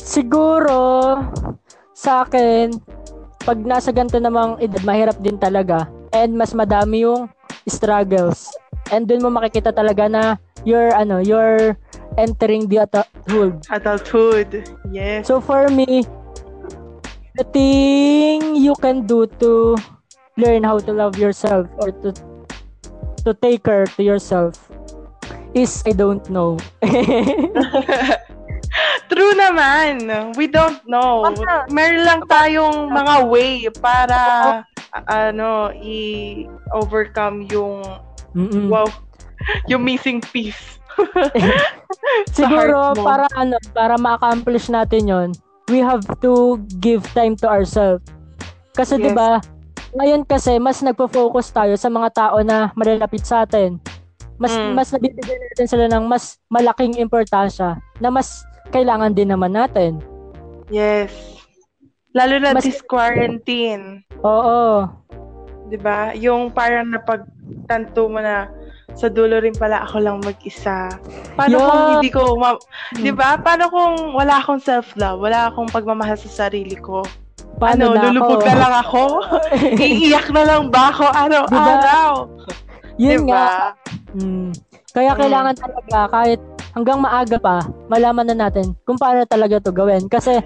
Siguro, 0.00 1.14
sa 1.92 2.24
akin, 2.26 2.72
pag 3.44 3.60
nasa 3.62 3.92
ganito 3.92 4.16
namang 4.18 4.58
edad, 4.58 4.82
mahirap 4.82 5.20
din 5.20 5.36
talaga. 5.36 5.86
And 6.16 6.34
mas 6.34 6.56
madami 6.56 7.04
yung 7.06 7.28
struggles. 7.68 8.50
And 8.90 9.06
dun 9.06 9.22
mo 9.22 9.30
makikita 9.30 9.70
talaga 9.70 10.08
na 10.08 10.40
you're, 10.66 10.90
ano, 10.96 11.22
you're 11.22 11.78
entering 12.18 12.66
the 12.66 12.82
adulthood. 12.82 13.62
Adulthood. 13.70 14.66
Yes. 14.90 15.28
So 15.28 15.38
for 15.38 15.70
me, 15.70 16.02
the 17.38 17.44
thing 17.54 18.56
you 18.56 18.74
can 18.80 19.06
do 19.06 19.24
to 19.40 19.76
learn 20.36 20.64
how 20.64 20.78
to 20.78 20.92
love 20.92 21.18
yourself 21.18 21.68
or 21.78 21.92
to 22.04 22.12
to 23.24 23.34
take 23.38 23.62
care 23.62 23.86
to 23.86 24.02
yourself 24.02 24.56
is 25.54 25.82
I 25.86 25.92
don't 25.92 26.24
know. 26.30 26.56
True 29.12 29.34
naman. 29.36 30.08
We 30.40 30.48
don't 30.48 30.80
know. 30.88 31.28
Meron 31.68 32.04
lang 32.08 32.20
tayong 32.24 32.88
mga 32.88 33.14
way 33.28 33.68
para 33.76 34.18
ano, 35.08 35.68
i-overcome 35.76 37.44
yung 37.52 37.84
Mm-mm. 38.32 38.72
wow, 38.72 38.88
yung 39.68 39.84
missing 39.84 40.24
piece. 40.24 40.80
Siguro 42.36 42.96
para 42.96 43.28
ano, 43.36 43.60
para 43.76 44.00
ma-accomplish 44.00 44.72
natin 44.72 45.08
'yon, 45.08 45.28
we 45.68 45.84
have 45.84 46.04
to 46.24 46.56
give 46.80 47.04
time 47.12 47.36
to 47.36 47.44
ourselves. 47.48 48.04
Kasi 48.72 48.96
Yes. 48.96 49.04
'di 49.04 49.12
ba? 49.12 49.40
Ngayon 49.92 50.24
kasi 50.24 50.56
mas 50.56 50.80
nagfo-focus 50.80 51.52
tayo 51.52 51.74
sa 51.76 51.88
mga 51.88 52.08
tao 52.10 52.40
na 52.40 52.72
malalapit 52.72 53.22
sa 53.22 53.44
atin. 53.44 53.76
Mas 54.36 54.50
Mm. 54.50 54.72
mas 54.72 54.88
nabibigyan 54.90 55.38
natin 55.38 55.68
sila 55.68 55.86
ng 55.86 56.04
mas 56.04 56.40
malaking 56.48 56.96
importansya 56.96 57.76
na 58.00 58.08
mas 58.08 58.42
kailangan 58.72 59.12
din 59.12 59.28
naman 59.28 59.52
natin. 59.52 60.00
Yes. 60.66 61.12
Lalo 62.10 62.40
na 62.40 62.52
Mas- 62.52 62.64
this 62.64 62.80
quarantine. 62.80 64.00
Oo. 64.20 64.88
'Di 65.68 65.76
ba? 65.76 66.12
Yung 66.14 66.48
parang 66.48 66.88
napagtanto 66.88 68.08
mo 68.08 68.18
na 68.18 68.48
sa 68.92 69.08
dulo 69.08 69.40
rin 69.40 69.56
pala 69.56 69.84
ako 69.84 69.96
lang 70.00 70.20
mag-isa. 70.20 70.88
Paano 71.32 71.54
Yeah. 71.54 71.64
kung 71.64 71.84
hindi 71.96 72.10
ko, 72.10 72.22
ma- 72.36 72.60
'di 72.92 73.12
ba? 73.12 73.36
Paano 73.36 73.68
kung 73.68 73.94
wala 74.12 74.36
akong 74.36 74.60
self-love, 74.60 75.20
wala 75.20 75.48
akong 75.48 75.68
pagmamahal 75.68 76.16
sa 76.16 76.48
sarili 76.48 76.76
ko? 76.76 77.00
Paano 77.62 77.82
ano, 77.86 77.94
na 77.94 78.02
lulubog 78.10 78.42
ako? 78.42 78.48
na 78.48 78.54
lang 78.58 78.74
ako? 78.74 79.02
Iiyak 79.86 80.26
na 80.34 80.42
lang 80.42 80.62
ba 80.66 80.90
ako 80.90 81.04
araw-araw? 81.06 82.12
Yun 82.98 83.22
diba? 83.22 83.30
nga. 83.30 83.46
Mm. 84.18 84.50
Kaya 84.92 85.10
Mm. 85.14 85.20
kailangan 85.22 85.54
talaga 85.56 85.98
kahit 86.10 86.40
hanggang 86.74 86.98
maaga 86.98 87.38
pa, 87.38 87.56
malaman 87.86 88.26
na 88.28 88.50
natin 88.50 88.74
kung 88.82 88.98
paano 88.98 89.22
talaga 89.24 89.62
to 89.62 89.70
gawin. 89.70 90.10
Kasi 90.10 90.42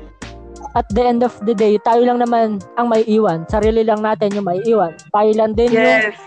at 0.77 0.85
the 0.93 1.01
end 1.01 1.25
of 1.25 1.33
the 1.43 1.57
day, 1.57 1.81
tayo 1.81 2.05
lang 2.05 2.21
naman 2.21 2.61
ang 2.77 2.87
may 2.87 3.01
iwan. 3.09 3.49
Sarili 3.49 3.81
lang 3.81 4.05
natin 4.05 4.37
yung 4.37 4.45
may 4.45 4.61
iwan. 4.63 4.93
Tayo 5.09 5.31
lang 5.33 5.57
din 5.57 5.73
yung, 5.73 5.89
Yes. 6.05 6.21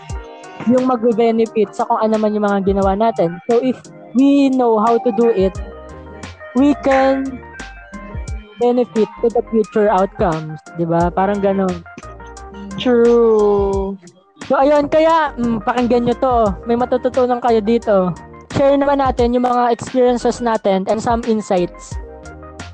yung 0.66 0.84
magbe-benefit 0.84 1.70
sa 1.70 1.86
kung 1.86 2.02
ano 2.02 2.18
man 2.18 2.34
yung 2.34 2.44
mga 2.44 2.66
ginawa 2.66 2.98
natin. 2.98 3.38
So 3.46 3.62
if 3.62 3.78
we 4.12 4.50
know 4.50 4.82
how 4.82 4.98
to 4.98 5.10
do 5.14 5.30
it, 5.30 5.54
we 6.52 6.74
can 6.82 7.30
benefit 8.60 9.08
to 9.24 9.26
the 9.32 9.42
future 9.48 9.88
outcomes. 9.88 10.60
'di 10.76 10.84
ba 10.84 11.08
Parang 11.08 11.40
ganon. 11.40 11.82
True. 12.76 13.96
So 14.48 14.58
ayun, 14.58 14.90
kaya 14.90 15.34
mm, 15.36 15.64
pakinggan 15.64 16.10
nyo 16.10 16.16
to. 16.18 16.36
May 16.68 16.76
matututunan 16.76 17.40
kayo 17.40 17.60
dito. 17.64 18.12
Share 18.54 18.74
naman 18.76 18.98
natin 19.00 19.32
yung 19.32 19.46
mga 19.46 19.72
experiences 19.72 20.42
natin 20.42 20.84
and 20.90 20.98
some 20.98 21.22
insights 21.24 21.94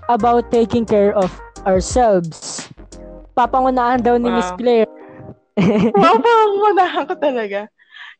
about 0.08 0.48
taking 0.50 0.88
care 0.88 1.12
of 1.14 1.28
ourselves. 1.68 2.64
Papangunahan 3.36 4.00
daw 4.00 4.16
ni 4.16 4.32
Miss 4.32 4.48
Wow. 4.54 4.58
Claire. 4.58 4.92
wow, 6.00 6.16
pangunahan 6.16 7.04
ko 7.04 7.14
talaga. 7.20 7.60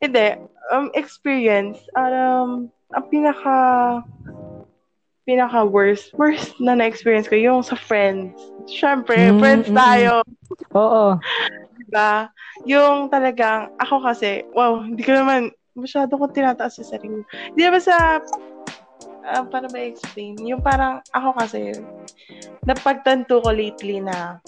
Hindi. 0.03 0.37
Um, 0.69 0.93
experience. 0.93 1.81
Um, 1.97 2.69
ang 2.93 3.05
pinaka 3.09 3.57
pinaka 5.27 5.67
worst 5.67 6.15
worst 6.15 6.55
na 6.63 6.79
na-experience 6.79 7.27
ko 7.27 7.35
yung 7.35 7.61
sa 7.61 7.75
friends. 7.75 8.39
Syempre, 8.71 9.35
Mm, 9.35 9.39
friends 9.43 9.69
tayo. 9.75 10.23
Oo. 10.73 11.19
Diba? 11.83 12.31
Yung 12.65 13.11
talagang, 13.11 13.75
ako 13.83 14.07
kasi, 14.07 14.47
wow, 14.55 14.79
hindi 14.81 15.03
ko 15.03 15.13
naman, 15.19 15.51
masyado 15.75 16.15
kong 16.15 16.33
tinataas 16.33 16.79
sa 16.79 16.97
sarili. 16.97 17.27
Hindi 17.53 17.63
naman 17.63 17.83
sa, 17.83 18.23
ah, 19.27 19.45
paano 19.51 19.67
ba 19.69 19.83
explain? 19.83 20.39
Yung 20.47 20.63
parang, 20.63 21.03
ako 21.11 21.35
kasi, 21.43 21.75
napagtanto 22.65 23.43
ko 23.43 23.51
lately 23.51 23.99
na, 23.99 24.39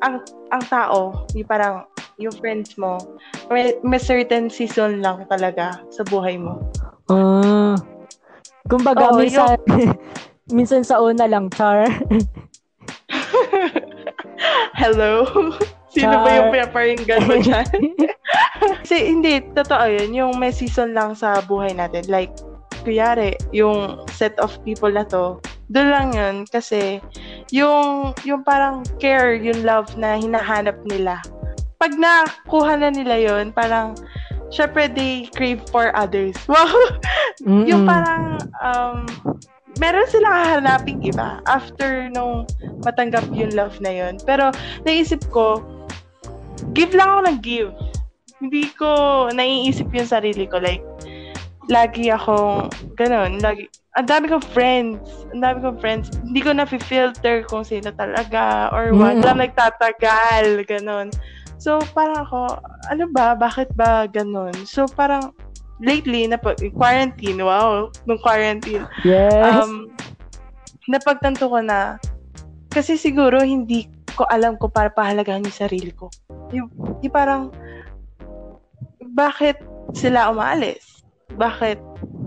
ang, 0.00 0.22
ang 0.54 0.62
tao, 0.70 1.26
yung 1.34 1.50
parang, 1.50 1.82
yung 2.18 2.34
friends 2.34 2.74
mo, 2.78 2.98
may, 3.50 3.78
may 3.86 3.98
certain 3.98 4.50
season 4.50 5.02
lang 5.02 5.22
talaga 5.30 5.82
sa 5.90 6.02
buhay 6.06 6.34
mo. 6.38 6.58
Ah. 7.10 7.78
Kumbaga, 8.68 9.10
Oo, 9.10 9.18
minsan, 9.18 9.56
minsan 10.56 10.82
sa 10.84 11.00
una 11.00 11.24
lang, 11.24 11.48
char. 11.50 11.88
Hello? 14.78 15.26
Sino 15.94 16.20
ba 16.20 16.28
Char. 16.28 16.36
yung 16.36 16.48
pinaparinggan 16.52 17.22
mo 17.24 17.34
dyan? 17.40 17.68
Kasi 18.84 19.08
hindi, 19.08 19.40
totoo 19.56 19.88
yun. 19.88 20.12
Yung 20.12 20.32
may 20.36 20.52
season 20.52 20.92
lang 20.92 21.16
sa 21.16 21.40
buhay 21.48 21.72
natin. 21.72 22.04
Like, 22.12 22.30
kuyari, 22.84 23.34
yung 23.56 24.04
set 24.12 24.36
of 24.38 24.52
people 24.62 24.92
na 24.92 25.08
to, 25.08 25.40
doon 25.72 25.88
lang 25.88 26.08
yun. 26.12 26.36
Kasi, 26.44 27.00
yung, 27.50 28.12
yung 28.22 28.44
parang 28.44 28.84
care, 29.00 29.40
yung 29.40 29.64
love 29.64 29.96
na 29.96 30.20
hinahanap 30.20 30.76
nila. 30.86 31.18
Pag 31.80 31.96
nakuha 31.96 32.76
na 32.76 32.92
nila 32.92 33.16
yun, 33.16 33.50
parang, 33.50 33.96
syempre, 34.50 34.88
they 34.92 35.28
crave 35.36 35.62
for 35.70 35.94
others. 35.96 36.36
Wow! 36.48 36.66
yung 37.44 37.86
Mm-mm. 37.86 37.88
parang, 37.88 38.22
um, 38.64 38.98
meron 39.78 40.08
silang 40.10 40.34
hahanaping 40.34 40.98
iba 41.06 41.38
after 41.46 42.10
nung 42.10 42.48
matanggap 42.82 43.24
yung 43.30 43.54
love 43.54 43.78
na 43.78 43.94
yun. 43.94 44.18
Pero, 44.26 44.50
naisip 44.82 45.22
ko, 45.30 45.62
give 46.74 46.92
lang 46.96 47.08
ako 47.08 47.20
ng 47.30 47.38
give. 47.40 47.72
Hindi 48.42 48.70
ko 48.74 48.88
naiisip 49.30 49.90
yung 49.94 50.08
sarili 50.08 50.50
ko. 50.50 50.58
Like, 50.58 50.82
lagi 51.70 52.10
akong, 52.10 52.72
ganun, 52.98 53.38
lagi, 53.38 53.70
ang 53.98 54.06
dami 54.06 54.30
kong 54.30 54.46
friends. 54.54 55.02
Ang 55.34 55.42
dami 55.42 55.58
kong 55.58 55.78
friends. 55.82 56.06
Hindi 56.22 56.40
ko 56.42 56.54
na-filter 56.54 57.42
kung 57.50 57.66
sino 57.66 57.90
talaga 57.90 58.70
or 58.70 58.94
what. 58.94 59.18
Mm. 59.18 59.24
Lang 59.26 59.38
nagtatagal, 59.42 60.46
ganun. 60.70 61.10
So, 61.58 61.82
parang 61.90 62.22
ako, 62.22 62.62
ano 62.88 63.08
ba? 63.12 63.36
Bakit 63.36 63.76
ba 63.76 64.08
ganun? 64.08 64.52
So, 64.64 64.88
parang, 64.88 65.32
lately, 65.78 66.26
na 66.26 66.40
quarantine, 66.74 67.38
wow, 67.38 67.92
nung 68.08 68.20
quarantine, 68.20 68.84
Yes. 69.06 69.32
um, 69.44 69.92
napagtanto 70.90 71.46
ko 71.46 71.62
na, 71.62 72.00
kasi 72.72 72.98
siguro 72.98 73.40
hindi 73.40 73.86
ko 74.18 74.26
alam 74.28 74.58
ko 74.58 74.66
para 74.66 74.90
pahalagahan 74.90 75.46
yung 75.46 75.54
sarili 75.54 75.94
ko. 75.94 76.10
Yung, 76.50 76.66
yung 77.04 77.14
parang, 77.14 77.54
bakit 79.14 79.62
sila 79.94 80.28
umaalis? 80.28 81.04
Bakit 81.38 81.78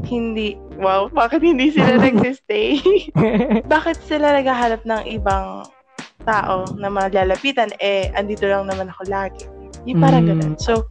hindi, 0.08 0.56
wow, 0.80 1.12
bakit 1.12 1.44
hindi 1.44 1.76
sila 1.76 2.00
nagsistay? 2.04 2.80
bakit 3.74 4.00
sila 4.08 4.32
naghahanap 4.34 4.82
ng 4.88 5.04
ibang 5.12 5.68
tao 6.24 6.64
na 6.80 6.88
malalapitan? 6.88 7.70
Eh, 7.84 8.10
andito 8.16 8.48
lang 8.48 8.66
naman 8.70 8.88
ako 8.90 9.04
lagi. 9.12 9.46
Yung 9.86 10.00
parang 10.02 10.24
Mm. 10.26 10.30
ganun. 10.30 10.54
So, 10.62 10.90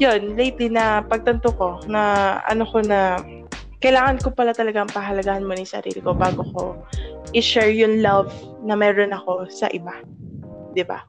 yun, 0.00 0.36
lately 0.36 0.72
na 0.72 1.04
pagtanto 1.04 1.52
ko 1.54 1.84
na 1.84 2.36
ano 2.48 2.64
ko 2.64 2.80
na 2.80 3.20
kailangan 3.80 4.20
ko 4.20 4.32
pala 4.32 4.52
talagang 4.52 4.88
pahalagahan 4.88 5.44
mo 5.44 5.56
yung 5.56 5.68
sarili 5.68 6.00
ko 6.04 6.12
bago 6.12 6.44
ko 6.52 6.76
i-share 7.32 7.72
yung 7.72 8.04
love 8.04 8.28
na 8.64 8.76
meron 8.76 9.12
ako 9.12 9.48
sa 9.48 9.68
iba. 9.72 9.96
'Di 10.76 10.84
ba? 10.84 11.04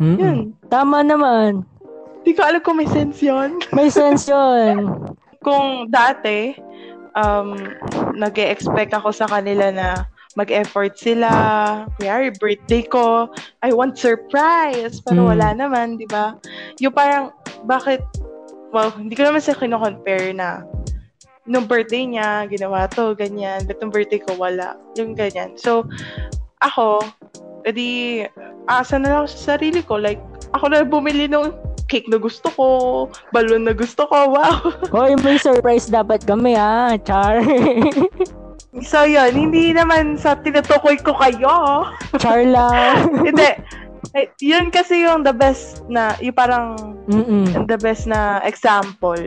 Mm-mm. 0.00 0.16
Yun. 0.16 0.38
Tama 0.72 1.04
naman. 1.04 1.64
Di 2.24 2.32
ko 2.32 2.44
alam 2.44 2.60
kung 2.64 2.80
may 2.80 2.88
sense 2.88 3.20
yun. 3.24 3.60
May 3.76 3.88
sense 3.92 4.28
yun. 4.28 4.92
Kung 5.40 5.88
dati, 5.88 6.56
um, 7.16 7.56
nag 8.16 8.36
expect 8.36 8.92
ako 8.92 9.12
sa 9.12 9.28
kanila 9.28 9.72
na 9.72 9.88
mag-effort 10.36 10.98
sila. 10.98 11.30
Kaya 11.96 12.32
birthday 12.36 12.84
ko, 12.84 13.30
I 13.64 13.72
want 13.72 13.96
surprise. 13.96 15.00
Pero 15.00 15.24
Mm. 15.24 15.28
wala 15.32 15.48
naman, 15.56 15.86
di 15.96 16.04
ba? 16.04 16.36
Yung 16.82 16.92
parang, 16.92 17.32
bakit, 17.64 18.04
well, 18.74 18.92
hindi 18.92 19.16
ko 19.16 19.24
naman 19.24 19.40
sa 19.40 19.56
kino-compare 19.56 20.36
na 20.36 20.62
nung 21.48 21.64
birthday 21.64 22.04
niya, 22.04 22.44
ginawa 22.44 22.84
to, 22.92 23.16
ganyan. 23.16 23.64
But 23.64 23.80
nung 23.80 23.88
birthday 23.88 24.20
ko, 24.20 24.36
wala. 24.36 24.76
Yung 25.00 25.16
ganyan. 25.16 25.56
So, 25.56 25.88
ako, 26.60 27.00
edi, 27.64 28.24
asa 28.68 29.00
na 29.00 29.08
lang 29.08 29.26
sa 29.26 29.56
sarili 29.56 29.80
ko. 29.80 29.96
Like, 29.96 30.20
ako 30.52 30.68
na 30.68 30.84
bumili 30.84 31.24
ng 31.24 31.56
cake 31.88 32.04
na 32.12 32.20
gusto 32.20 32.52
ko, 32.52 32.64
balloon 33.32 33.64
na 33.64 33.72
gusto 33.72 34.04
ko, 34.04 34.36
wow. 34.36 34.60
Hoy, 34.92 35.16
may 35.24 35.40
surprise 35.40 35.88
dapat 35.88 36.28
kami 36.28 36.52
ha, 36.52 37.00
Char. 37.00 37.40
so 38.80 39.02
yun, 39.02 39.32
hindi 39.32 39.70
naman 39.70 40.14
sa 40.14 40.36
tinutukoy 40.36 40.98
ko 40.98 41.14
kayo. 41.14 41.86
Char 42.16 42.42
lang. 42.44 43.10
hindi. 43.28 43.50
Eh, 44.16 44.24
yun 44.40 44.72
kasi 44.72 45.04
yung 45.04 45.20
the 45.20 45.36
best 45.36 45.84
na, 45.86 46.16
yung 46.18 46.32
parang 46.32 46.74
Mm-mm. 47.06 47.68
the 47.68 47.76
best 47.76 48.08
na 48.08 48.40
example. 48.42 49.18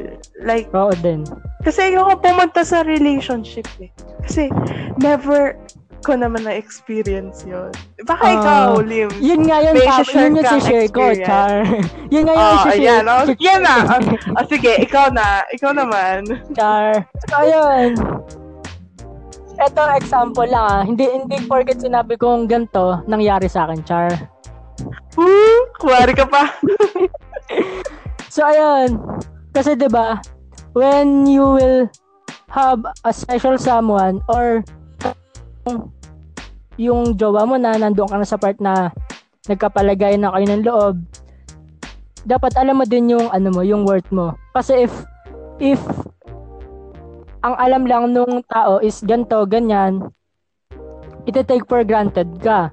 Like, 0.42 0.74
Oo 0.74 0.90
din. 1.00 1.22
kasi 1.62 1.94
ayoko 1.94 2.18
pumunta 2.18 2.66
sa 2.66 2.82
relationship 2.82 3.70
eh. 3.78 3.94
Kasi 4.26 4.50
never 4.98 5.54
ko 6.02 6.18
naman 6.18 6.50
na-experience 6.50 7.46
yun. 7.46 7.70
Baka 8.10 8.26
Ah, 8.26 8.34
ikaw, 8.34 8.82
Lim. 8.82 9.14
Yun 9.22 9.46
nga 9.46 9.62
top, 9.70 10.10
share 10.10 10.34
yun 10.34 10.42
yung 10.42 10.50
si-share 10.50 10.90
ko. 10.90 11.14
Char. 11.14 11.62
yun 12.14 12.24
nga 12.26 12.34
yung 12.34 12.42
Oh, 12.42 12.64
si-share. 12.66 12.82
ayan. 12.82 13.04
Oh, 13.06 13.24
yan 13.38 13.62
na. 13.62 13.76
Oh, 14.34 14.46
sige, 14.50 14.82
ikaw 14.82 15.14
na. 15.14 15.46
Ikaw 15.54 15.72
naman. 15.78 16.26
Char. 16.58 17.06
So, 17.30 17.38
ayun. 17.38 17.94
Ito, 19.62 19.82
example 19.94 20.50
lang 20.50 20.66
ah. 20.66 20.82
Hindi, 20.82 21.06
hindi 21.06 21.38
porket 21.46 21.86
sinabi 21.86 22.18
kong 22.18 22.50
ganito, 22.50 23.06
nangyari 23.06 23.46
sa 23.46 23.70
akin, 23.70 23.80
Char. 23.86 24.10
Woo! 25.14 25.70
Kuwari 25.78 26.18
ka 26.18 26.26
pa. 26.26 26.50
So, 28.32 28.48
ayun. 28.48 28.96
Kasi, 29.52 29.76
di 29.76 29.92
ba 29.92 30.24
when 30.74 31.28
you 31.28 31.44
will 31.44 31.92
have 32.52 32.84
a 33.04 33.12
special 33.12 33.60
someone 33.60 34.24
or 34.28 34.64
yung 36.80 37.16
jowa 37.20 37.44
mo 37.48 37.56
na 37.60 37.76
nandoon 37.76 38.08
ka 38.08 38.18
na 38.20 38.28
sa 38.28 38.40
part 38.40 38.58
na 38.60 38.92
nagkapalagay 39.48 40.16
na 40.16 40.32
kayo 40.32 40.46
ng 40.48 40.64
loob, 40.64 40.96
dapat 42.24 42.54
alam 42.56 42.80
mo 42.80 42.86
din 42.88 43.12
yung 43.12 43.28
ano 43.32 43.52
mo, 43.52 43.62
yung 43.66 43.84
worth 43.84 44.08
mo. 44.14 44.36
Kasi 44.56 44.88
if 44.88 44.94
if 45.60 45.82
ang 47.42 47.56
alam 47.58 47.84
lang 47.90 48.04
nung 48.14 48.46
tao 48.50 48.78
is 48.82 49.02
ganto, 49.02 49.44
ganyan, 49.50 50.14
ito 51.26 51.42
take 51.46 51.66
for 51.66 51.82
granted 51.86 52.30
ka. 52.42 52.70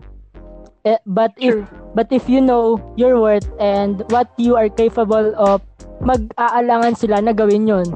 Eh, 0.87 1.01
but 1.05 1.35
if 1.37 1.53
True. 1.53 1.67
but 1.93 2.09
if 2.15 2.31
you 2.31 2.41
know 2.41 2.81
your 2.97 3.21
worth 3.21 3.49
and 3.61 4.05
what 4.09 4.31
you 4.41 4.55
are 4.57 4.71
capable 4.71 5.35
of, 5.37 5.61
mag-aalangan 6.01 6.95
sila 6.95 7.21
na 7.21 7.35
gawin 7.35 7.69
yun. 7.69 7.89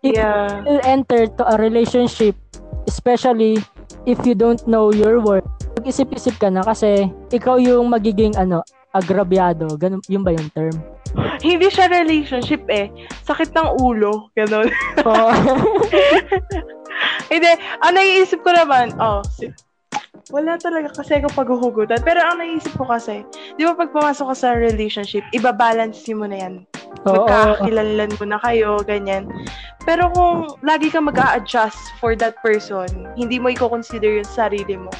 If 0.00 0.14
Yeah. 0.14 0.62
you 0.62 0.78
enter 0.86 1.26
to 1.26 1.42
a 1.44 1.58
relationship, 1.58 2.38
especially 2.86 3.58
if 4.06 4.22
you 4.22 4.38
don't 4.38 4.62
know 4.70 4.94
your 4.94 5.18
worth, 5.18 5.44
mag-isip-isip 5.76 6.38
ka 6.38 6.48
na 6.48 6.62
kasi 6.62 7.10
ikaw 7.34 7.58
yung 7.58 7.90
magiging 7.90 8.38
ano, 8.38 8.62
agrabyado. 8.94 9.74
Ganun, 9.76 10.00
yun 10.06 10.22
ba 10.22 10.30
yung 10.32 10.48
term? 10.54 10.76
Hindi 11.40 11.68
siya 11.68 11.88
relationship 11.88 12.64
eh. 12.68 12.88
Sakit 13.24 13.52
ng 13.52 13.80
ulo. 13.80 14.30
Ganon. 14.36 14.68
Oo. 15.04 15.30
Hindi. 17.32 17.50
Ang 17.84 17.94
naiisip 17.96 18.40
ko 18.40 18.52
naman, 18.54 18.96
oh, 19.00 19.20
si- 19.26 19.52
wala 20.34 20.58
talaga 20.58 20.90
kasi 20.90 21.22
ako 21.22 21.30
paghuhugutan. 21.38 22.02
Pero 22.02 22.18
ang 22.18 22.42
naiisip 22.42 22.74
ko 22.74 22.88
kasi, 22.88 23.22
di 23.54 23.62
ba 23.62 23.78
pag 23.78 23.94
pumasok 23.94 24.34
ka 24.34 24.36
sa 24.36 24.48
relationship, 24.58 25.22
ibabalance 25.30 26.02
mo 26.10 26.26
na 26.26 26.36
yan. 26.42 26.54
Oo. 27.06 27.26
Magkakakilanlan 27.26 28.10
mo 28.18 28.24
na 28.26 28.38
kayo, 28.42 28.82
ganyan. 28.82 29.30
Pero 29.86 30.10
kung 30.10 30.50
lagi 30.66 30.90
ka 30.90 30.98
mag 30.98 31.14
adjust 31.14 31.78
for 32.02 32.18
that 32.18 32.34
person, 32.42 32.90
hindi 33.14 33.38
mo 33.38 33.54
i-consider 33.54 34.18
yung 34.18 34.26
sarili 34.26 34.74
mo, 34.74 34.90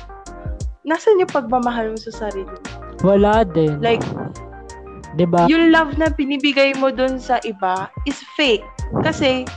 nasan 0.87 1.19
yung 1.19 1.31
pagmamahal 1.33 1.91
mo 1.91 1.99
sa 1.99 2.31
sarili 2.31 2.47
mo? 2.47 2.63
Wala 3.03 3.43
din. 3.43 3.83
Like, 3.83 4.07
'Di 5.17 5.27
ba? 5.27 5.49
yung 5.49 5.73
love 5.73 5.97
na 5.97 6.13
binibigay 6.13 6.77
mo 6.77 6.93
dun 6.93 7.17
sa 7.17 7.41
iba 7.43 7.89
is 8.05 8.21
fake. 8.37 8.65
Kasi, 9.03 9.49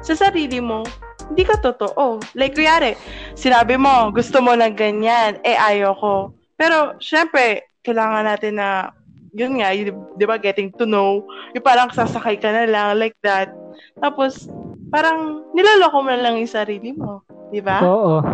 sa 0.00 0.14
sarili 0.14 0.62
mo, 0.62 0.86
hindi 1.28 1.44
ka 1.44 1.60
totoo. 1.60 2.22
Like, 2.38 2.56
kuyari, 2.56 2.96
sinabi 3.34 3.76
mo, 3.76 4.14
gusto 4.14 4.40
mo 4.40 4.54
ng 4.56 4.72
ganyan, 4.78 5.36
eh, 5.44 5.58
ayaw 5.58 5.92
ko. 5.98 6.14
Pero, 6.56 6.96
syempre, 7.02 7.68
kailangan 7.84 8.24
natin 8.24 8.56
na, 8.56 8.94
yun 9.36 9.60
nga, 9.60 9.74
yun, 9.76 9.92
di 10.16 10.24
ba, 10.24 10.40
getting 10.40 10.72
to 10.80 10.88
know, 10.88 11.20
yung 11.52 11.66
parang 11.66 11.92
sasakay 11.92 12.40
ka 12.40 12.48
na 12.48 12.64
lang, 12.64 12.96
like 12.96 13.18
that. 13.20 13.52
Tapos, 14.00 14.48
parang, 14.88 15.44
nilaloko 15.52 16.00
mo 16.00 16.08
na 16.08 16.22
lang 16.24 16.40
yung 16.40 16.48
sarili 16.48 16.96
mo. 16.96 17.20
Di 17.52 17.60
ba? 17.60 17.84
Oo. 17.84 18.24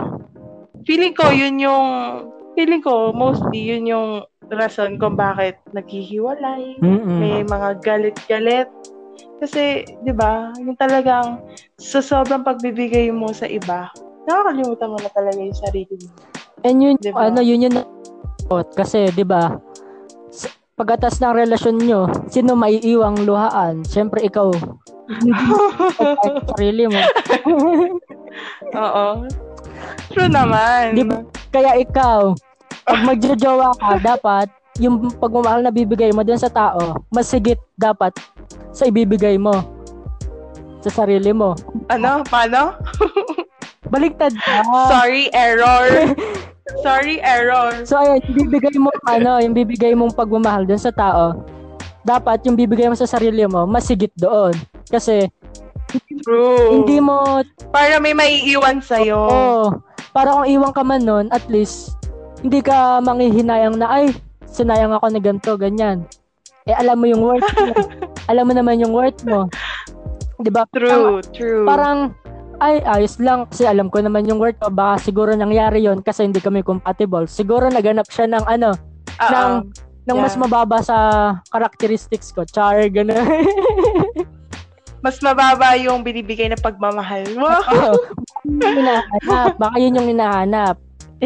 feeling 0.85 1.17
ko 1.17 1.33
yun 1.33 1.57
yung 1.59 1.87
feeling 2.53 2.85
ko 2.85 3.11
mostly 3.11 3.73
yun 3.73 3.89
yung 3.89 4.11
rason 4.51 4.97
kung 4.97 5.15
bakit 5.15 5.61
naghihiwalay 5.73 6.77
Mm-mm. 6.81 7.19
may 7.21 7.41
mga 7.41 7.81
galit-galit 7.81 8.69
kasi 9.39 9.85
'di 10.03 10.13
ba 10.13 10.53
yung 10.61 10.77
talagang 10.77 11.41
sa 11.79 12.01
sobrang 12.01 12.43
pagbibigay 12.43 13.09
mo 13.11 13.31
sa 13.31 13.47
iba 13.47 13.89
nakakalimutan 14.25 14.91
mo 14.91 14.99
na 14.99 15.11
talaga 15.13 15.39
yung 15.39 15.57
sarili 15.57 15.97
mo 16.01 16.09
And 16.65 16.81
yun, 16.81 16.97
Diba? 16.97 17.29
ano, 17.29 17.45
yun 17.45 17.69
yung 17.69 17.77
kasi, 18.73 19.13
di 19.13 19.21
ba, 19.21 19.53
s- 20.33 20.49
pagkatas 20.81 21.21
ng 21.21 21.37
relasyon 21.37 21.77
nyo, 21.77 22.09
sino 22.33 22.57
maiiwang 22.57 23.29
luhaan? 23.29 23.85
Siyempre, 23.85 24.25
ikaw. 24.25 24.49
Sarili 26.57 26.89
mo. 26.89 26.97
oo 28.73 29.07
true 30.09 30.31
naman 30.33 30.97
Di 30.97 31.05
ba? 31.05 31.21
Kaya 31.53 31.77
ikaw, 31.77 32.33
pag 32.85 33.01
magjojowa 33.05 33.73
ka, 33.81 33.91
dapat 34.01 34.49
yung 34.83 35.09
pagmamahal 35.17 35.65
na 35.65 35.73
bibigay 35.73 36.13
mo 36.13 36.21
dun 36.21 36.39
sa 36.41 36.53
tao, 36.53 36.99
mas 37.09 37.31
higit 37.33 37.59
dapat 37.79 38.13
sa 38.75 38.85
ibibigay 38.91 39.41
mo. 39.41 39.65
Sa 40.85 41.03
sarili 41.03 41.33
mo. 41.33 41.57
ano? 41.89 42.21
Paano? 42.29 42.77
Baliktad 43.89 44.37
ka. 44.37 44.61
sorry 44.93 45.33
error. 45.33 45.89
Sorry 46.81 47.21
error. 47.21 47.85
So 47.85 48.01
ayun, 48.01 48.25
yung 48.25 48.49
bibigay 48.49 48.81
mo 48.81 48.89
ano, 49.05 49.37
yung 49.37 49.53
bibigay 49.53 49.93
mong 49.93 50.17
pagmamahal 50.17 50.65
dun 50.65 50.81
sa 50.81 50.89
tao, 50.89 51.45
dapat 52.09 52.41
yung 52.49 52.57
bibigay 52.57 52.89
mo 52.89 52.97
sa 52.97 53.05
sarili 53.05 53.45
mo, 53.45 53.69
mas 53.69 53.85
higit 53.85 54.11
doon. 54.17 54.57
Kasi 54.89 55.29
true. 56.25 56.81
hindi 56.81 57.05
mo 57.05 57.45
para 57.69 58.01
may 58.01 58.17
maiiwan 58.17 58.81
sa'yo. 58.81 59.21
Oh, 59.29 59.67
para 60.17 60.33
kung 60.33 60.49
iwan 60.49 60.73
ka 60.73 60.81
man 60.81 61.05
nun, 61.05 61.27
at 61.37 61.45
least 61.53 62.01
hindi 62.45 62.61
ka 62.61 63.01
manghihinayang 63.01 63.81
na 63.81 63.89
ay 63.89 64.13
sinayang 64.45 64.93
ako 64.93 65.09
na 65.09 65.21
ganito, 65.25 65.57
ganyan. 65.57 66.05
Eh 66.69 66.77
alam 66.77 67.01
mo 67.01 67.09
yung 67.09 67.25
worth 67.25 67.49
mo. 67.57 67.73
alam 68.31 68.45
mo 68.45 68.53
naman 68.53 68.81
yung 68.85 68.93
worth 68.93 69.25
mo. 69.25 69.49
'Di 70.41 70.51
ba? 70.53 70.69
true 70.73 71.25
true 71.33 71.65
Parang 71.65 72.13
ay 72.61 72.81
ayos 72.85 73.19
lang 73.19 73.49
kasi 73.49 73.67
alam 73.67 73.89
ko 73.89 74.01
naman 74.05 74.29
yung 74.29 74.41
worth 74.41 74.61
ko. 74.61 74.69
Baka 74.69 75.01
siguro 75.09 75.33
nangyari 75.33 75.85
yon 75.85 76.05
kasi 76.05 76.29
hindi 76.29 76.41
kami 76.41 76.61
compatible. 76.61 77.25
Siguro 77.27 77.69
naganap 77.69 78.09
siya 78.13 78.29
ng 78.29 78.45
ano, 78.45 78.77
Oo. 79.21 79.33
ng 79.33 79.53
ng 80.05 80.19
mas 80.21 80.37
Yeah. 80.37 80.43
mababa 80.45 80.79
sa 80.85 80.97
characteristics 81.49 82.29
ko. 82.29 82.45
Char, 82.45 82.93
gano'n. 82.93 83.25
mas 85.05 85.17
mababa 85.21 85.77
yung 85.81 86.05
binibigay 86.05 86.49
na 86.49 86.61
pagmamahal 86.61 87.25
mo. 87.37 87.49
Oo. 87.49 87.93
Baka 89.61 89.77
yun 89.81 89.97
yung 89.97 90.09
hinahanap. 90.13 90.77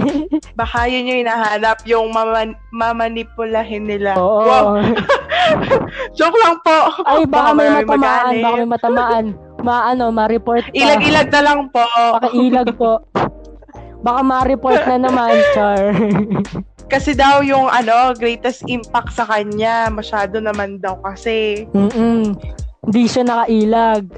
Baka 0.60 0.86
yun 0.90 1.08
yung 1.08 1.20
hinahanap, 1.26 1.78
yung 1.86 2.08
maman- 2.10 2.58
mamanipulahin 2.70 3.86
nila. 3.86 4.14
Oo. 4.18 4.44
Wow, 4.44 4.66
joke 6.18 6.38
lang 6.44 6.56
po. 6.60 6.76
Ay, 7.08 7.24
baka 7.24 7.50
may 7.56 7.68
marami 7.68 7.84
matamaan. 7.86 8.34
Baka 8.42 8.56
may 8.56 8.68
matamaan. 8.68 9.24
Ma, 9.58 9.90
ano, 9.90 10.04
ma-report 10.14 10.70
ka. 10.70 10.74
Ilag-ilag 10.74 11.28
na 11.34 11.40
lang 11.42 11.60
po. 11.74 11.82
Baka 12.14 12.28
ilag 12.30 12.70
po. 12.78 13.02
Baka 14.02 14.20
ma-report 14.22 14.82
na 14.86 14.98
naman, 15.10 15.34
Char. 15.54 15.90
Kasi 16.92 17.12
daw 17.12 17.44
yung 17.44 17.68
ano, 17.68 18.16
greatest 18.16 18.64
impact 18.64 19.12
sa 19.12 19.28
kanya, 19.28 19.92
masyado 19.92 20.40
naman 20.40 20.80
daw 20.80 20.96
kasi. 21.04 21.68
Mm-mm. 21.76 22.32
Hindi 22.88 23.04
siya 23.04 23.28
nakailag. 23.28 24.08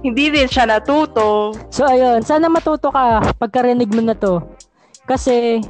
Hindi 0.00 0.32
din 0.32 0.48
siya 0.48 0.64
natuto. 0.64 1.52
So, 1.68 1.84
ayun. 1.84 2.24
Sana 2.24 2.48
matuto 2.48 2.88
ka 2.88 3.20
pagkarinig 3.36 3.92
mo 3.92 4.00
na 4.00 4.16
to. 4.16 4.40
Kasi, 5.08 5.64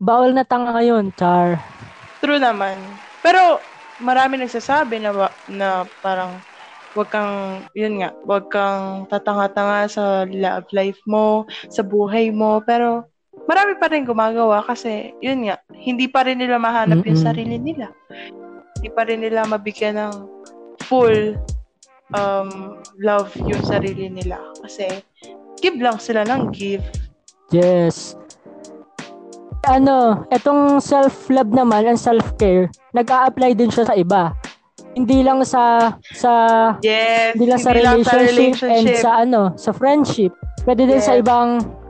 bawal 0.00 0.32
na 0.32 0.42
tanga 0.42 0.72
ngayon, 0.72 1.12
Char. 1.20 1.60
True 2.24 2.40
naman. 2.40 2.80
Pero, 3.20 3.60
marami 4.00 4.40
nagsasabi 4.40 5.04
na, 5.04 5.12
na 5.52 5.84
parang, 6.00 6.40
wag 6.96 7.12
kang, 7.12 7.60
yun 7.76 8.00
nga, 8.00 8.16
wag 8.24 8.48
kang 8.48 9.04
tatanga-tanga 9.12 9.84
sa 9.84 10.24
love 10.24 10.64
life 10.72 10.96
mo, 11.04 11.44
sa 11.68 11.84
buhay 11.84 12.32
mo. 12.32 12.64
Pero, 12.64 13.04
marami 13.44 13.76
pa 13.76 13.92
rin 13.92 14.08
gumagawa 14.08 14.64
kasi, 14.64 15.12
yun 15.20 15.44
nga, 15.44 15.60
hindi 15.76 16.08
pa 16.08 16.24
rin 16.24 16.40
nila 16.40 16.56
mahanap 16.56 17.04
yung 17.04 17.20
Mm-mm. 17.20 17.28
sarili 17.28 17.60
nila. 17.60 17.92
Hindi 18.80 18.88
pa 18.96 19.04
rin 19.04 19.20
nila 19.20 19.44
mabigyan 19.44 20.00
ng 20.00 20.14
full 20.88 21.36
um, 22.16 22.80
love 22.96 23.28
yung 23.44 23.60
sarili 23.60 24.08
nila. 24.08 24.40
Kasi, 24.64 25.04
give 25.60 25.76
lang 25.76 26.00
sila 26.00 26.24
ng 26.24 26.48
give. 26.48 26.84
Yes. 27.54 28.18
ano, 29.66 30.22
etong 30.30 30.78
self-love 30.78 31.50
naman 31.50 31.90
and 31.90 31.98
self-care, 31.98 32.70
nag-a-apply 32.94 33.50
din 33.58 33.66
siya 33.66 33.90
sa 33.90 33.98
iba. 33.98 34.30
Hindi 34.94 35.26
lang 35.26 35.42
sa 35.42 35.90
sa 36.14 36.32
Yes. 36.80 37.34
hindi 37.34 37.50
lang 37.50 37.58
sa 37.60 37.74
hindi 37.74 37.82
lang 37.82 37.98
relationship, 38.00 38.14
and 38.14 38.86
relationship. 38.86 39.02
sa 39.02 39.10
ano, 39.26 39.42
sa 39.58 39.70
friendship. 39.74 40.32
Pwede 40.62 40.86
din 40.86 41.02
sa 41.02 41.18
Yes. 41.18 41.22
ibang 41.26 41.48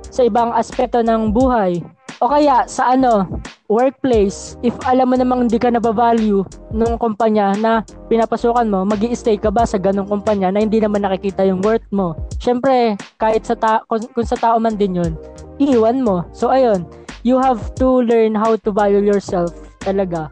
sa 0.08 0.24
ibang 0.24 0.50
aspeto 0.56 1.04
ng 1.04 1.30
buhay. 1.30 1.84
O 2.18 2.32
kaya 2.32 2.64
sa 2.64 2.96
ano, 2.96 3.28
workplace, 3.68 4.56
if 4.64 4.72
alam 4.88 5.12
mo 5.12 5.20
namang 5.20 5.46
hindi 5.46 5.60
ka 5.60 5.68
nabavalue 5.68 6.48
nung 6.72 6.96
kumpanya 6.96 7.52
na 7.60 7.84
pinapasukan 8.08 8.64
mo, 8.64 8.88
magi 8.88 9.12
stay 9.12 9.36
ka 9.36 9.52
ba 9.52 9.68
sa 9.68 9.76
ganong 9.76 10.08
kumpanya 10.08 10.48
na 10.48 10.64
hindi 10.64 10.80
naman 10.80 11.04
nakikita 11.04 11.44
yung 11.44 11.60
worth 11.60 11.84
mo? 11.92 12.16
Syempre, 12.40 12.96
kahit 13.20 13.44
sa 13.44 13.52
ta- 13.52 13.84
kung, 13.84 14.00
kung 14.16 14.24
sa 14.24 14.38
tao 14.40 14.56
man 14.56 14.80
din 14.80 14.96
yun, 14.96 15.12
iiwan 15.60 16.04
mo. 16.04 16.24
So 16.32 16.52
ayun, 16.52 16.88
you 17.26 17.40
have 17.40 17.74
to 17.80 18.04
learn 18.04 18.36
how 18.36 18.56
to 18.60 18.70
value 18.70 19.02
yourself 19.02 19.52
talaga 19.82 20.30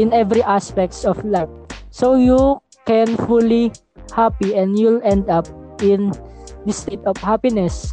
in 0.00 0.12
every 0.12 0.42
aspects 0.42 1.04
of 1.04 1.20
life. 1.22 1.50
So 1.92 2.16
you 2.16 2.60
can 2.88 3.14
fully 3.28 3.72
happy 4.10 4.56
and 4.56 4.74
you'll 4.74 5.02
end 5.04 5.28
up 5.28 5.46
in 5.84 6.10
the 6.64 6.72
state 6.72 7.02
of 7.04 7.16
happiness. 7.20 7.92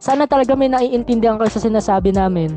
Sana 0.00 0.24
talaga 0.24 0.56
may 0.56 0.70
naiintindihan 0.70 1.36
kayo 1.36 1.50
sa 1.52 1.60
sinasabi 1.60 2.14
namin. 2.14 2.56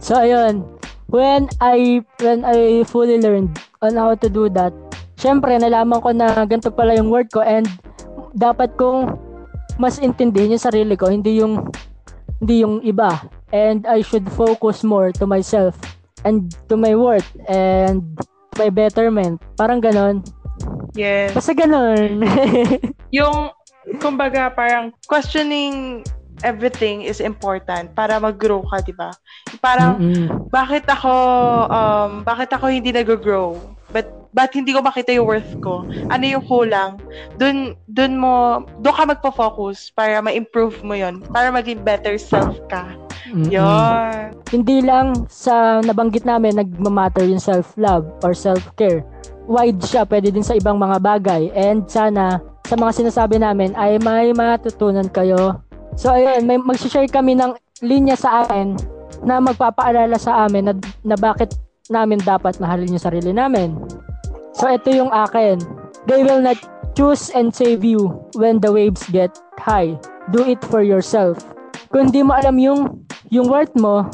So 0.00 0.16
ayun, 0.16 0.64
when 1.08 1.48
I 1.60 2.00
when 2.20 2.44
I 2.44 2.84
fully 2.88 3.20
learned 3.20 3.60
on 3.84 4.00
how 4.00 4.16
to 4.16 4.28
do 4.28 4.48
that, 4.56 4.72
syempre 5.20 5.52
nalaman 5.60 6.00
ko 6.00 6.10
na 6.12 6.44
ganito 6.48 6.72
pala 6.72 6.96
yung 6.96 7.12
word 7.12 7.28
ko 7.28 7.44
and 7.44 7.68
dapat 8.32 8.72
kong 8.80 9.12
mas 9.76 9.98
intindihin 9.98 10.54
yung 10.54 10.62
sarili 10.62 10.94
ko, 10.94 11.10
hindi 11.10 11.42
yung 11.42 11.68
hindi 12.40 12.64
yung 12.64 12.82
iba. 12.82 13.28
And 13.54 13.86
I 13.86 14.02
should 14.02 14.26
focus 14.34 14.82
more 14.82 15.12
to 15.18 15.26
myself 15.26 15.78
and 16.24 16.50
to 16.68 16.74
my 16.74 16.96
worth 16.96 17.28
and 17.46 18.02
my 18.58 18.70
betterment. 18.70 19.42
Parang 19.54 19.78
ganon. 19.78 20.24
Yes. 20.94 21.34
Basta 21.34 21.52
ganon. 21.54 22.22
Yung, 23.18 23.50
kumbaga, 23.98 24.50
parang 24.54 24.94
questioning 25.10 26.06
everything 26.42 27.02
is 27.02 27.18
important 27.18 27.94
para 27.94 28.18
mag-grow 28.18 28.62
ka, 28.70 28.82
di 28.82 28.94
ba? 28.94 29.10
Parang, 29.58 29.98
Mm-mm. 29.98 30.50
bakit 30.50 30.86
ako, 30.86 31.14
um, 31.70 32.10
bakit 32.22 32.50
ako 32.54 32.70
hindi 32.70 32.94
nag-grow? 32.94 33.58
But, 33.94 34.10
ba't 34.34 34.50
hindi 34.50 34.74
ko 34.74 34.82
makita 34.82 35.14
yung 35.14 35.30
worth 35.30 35.54
ko? 35.62 35.86
Ano 36.10 36.24
yung 36.26 36.42
kulang? 36.42 36.98
Dun, 37.38 37.78
dun 37.86 38.18
mo, 38.18 38.66
doon 38.82 38.94
ka 38.98 39.06
magpo-focus 39.06 39.94
para 39.94 40.18
ma-improve 40.18 40.82
mo 40.82 40.98
yon 40.98 41.22
para 41.30 41.54
maging 41.54 41.86
better 41.86 42.18
self 42.18 42.58
ka. 42.66 42.90
Yon. 43.30 44.34
Hindi 44.50 44.82
lang 44.82 45.30
sa 45.30 45.78
nabanggit 45.78 46.26
namin 46.26 46.58
nagmamatter 46.58 47.22
yung 47.22 47.38
self-love 47.38 48.04
or 48.26 48.34
self-care. 48.34 49.06
Wide 49.46 49.78
siya, 49.86 50.02
pwede 50.10 50.34
din 50.34 50.42
sa 50.42 50.58
ibang 50.58 50.82
mga 50.82 50.98
bagay. 50.98 51.54
And 51.54 51.86
sana, 51.86 52.42
sa 52.66 52.74
mga 52.74 53.06
sinasabi 53.06 53.38
namin 53.38 53.78
ay 53.78 54.02
may 54.02 54.34
matutunan 54.34 55.06
kayo. 55.14 55.62
So 55.94 56.10
ayun, 56.10 56.50
may 56.50 56.58
mag-share 56.58 57.06
kami 57.06 57.38
ng 57.38 57.54
linya 57.86 58.18
sa 58.18 58.42
akin 58.42 58.74
na 59.22 59.38
magpapaalala 59.38 60.18
sa 60.18 60.44
amin 60.44 60.68
na, 60.68 60.74
na 61.06 61.16
bakit 61.16 61.54
namin 61.92 62.16
dapat 62.24 62.56
mahalin 62.64 62.96
yung 62.96 63.04
sarili 63.04 63.28
namin. 63.28 63.76
So 64.56 64.72
ito 64.72 64.88
yung 64.88 65.12
akin. 65.12 65.60
They 66.08 66.24
will 66.24 66.40
not 66.40 66.56
choose 66.96 67.28
and 67.36 67.52
save 67.52 67.84
you 67.84 68.08
when 68.40 68.60
the 68.64 68.72
waves 68.72 69.04
get 69.12 69.36
high. 69.60 69.92
Do 70.32 70.40
it 70.48 70.64
for 70.72 70.80
yourself. 70.80 71.44
Kung 71.92 72.08
hindi 72.08 72.24
mo 72.24 72.32
alam 72.40 72.56
yung 72.56 73.04
yung 73.28 73.52
worth 73.52 73.76
mo, 73.76 74.08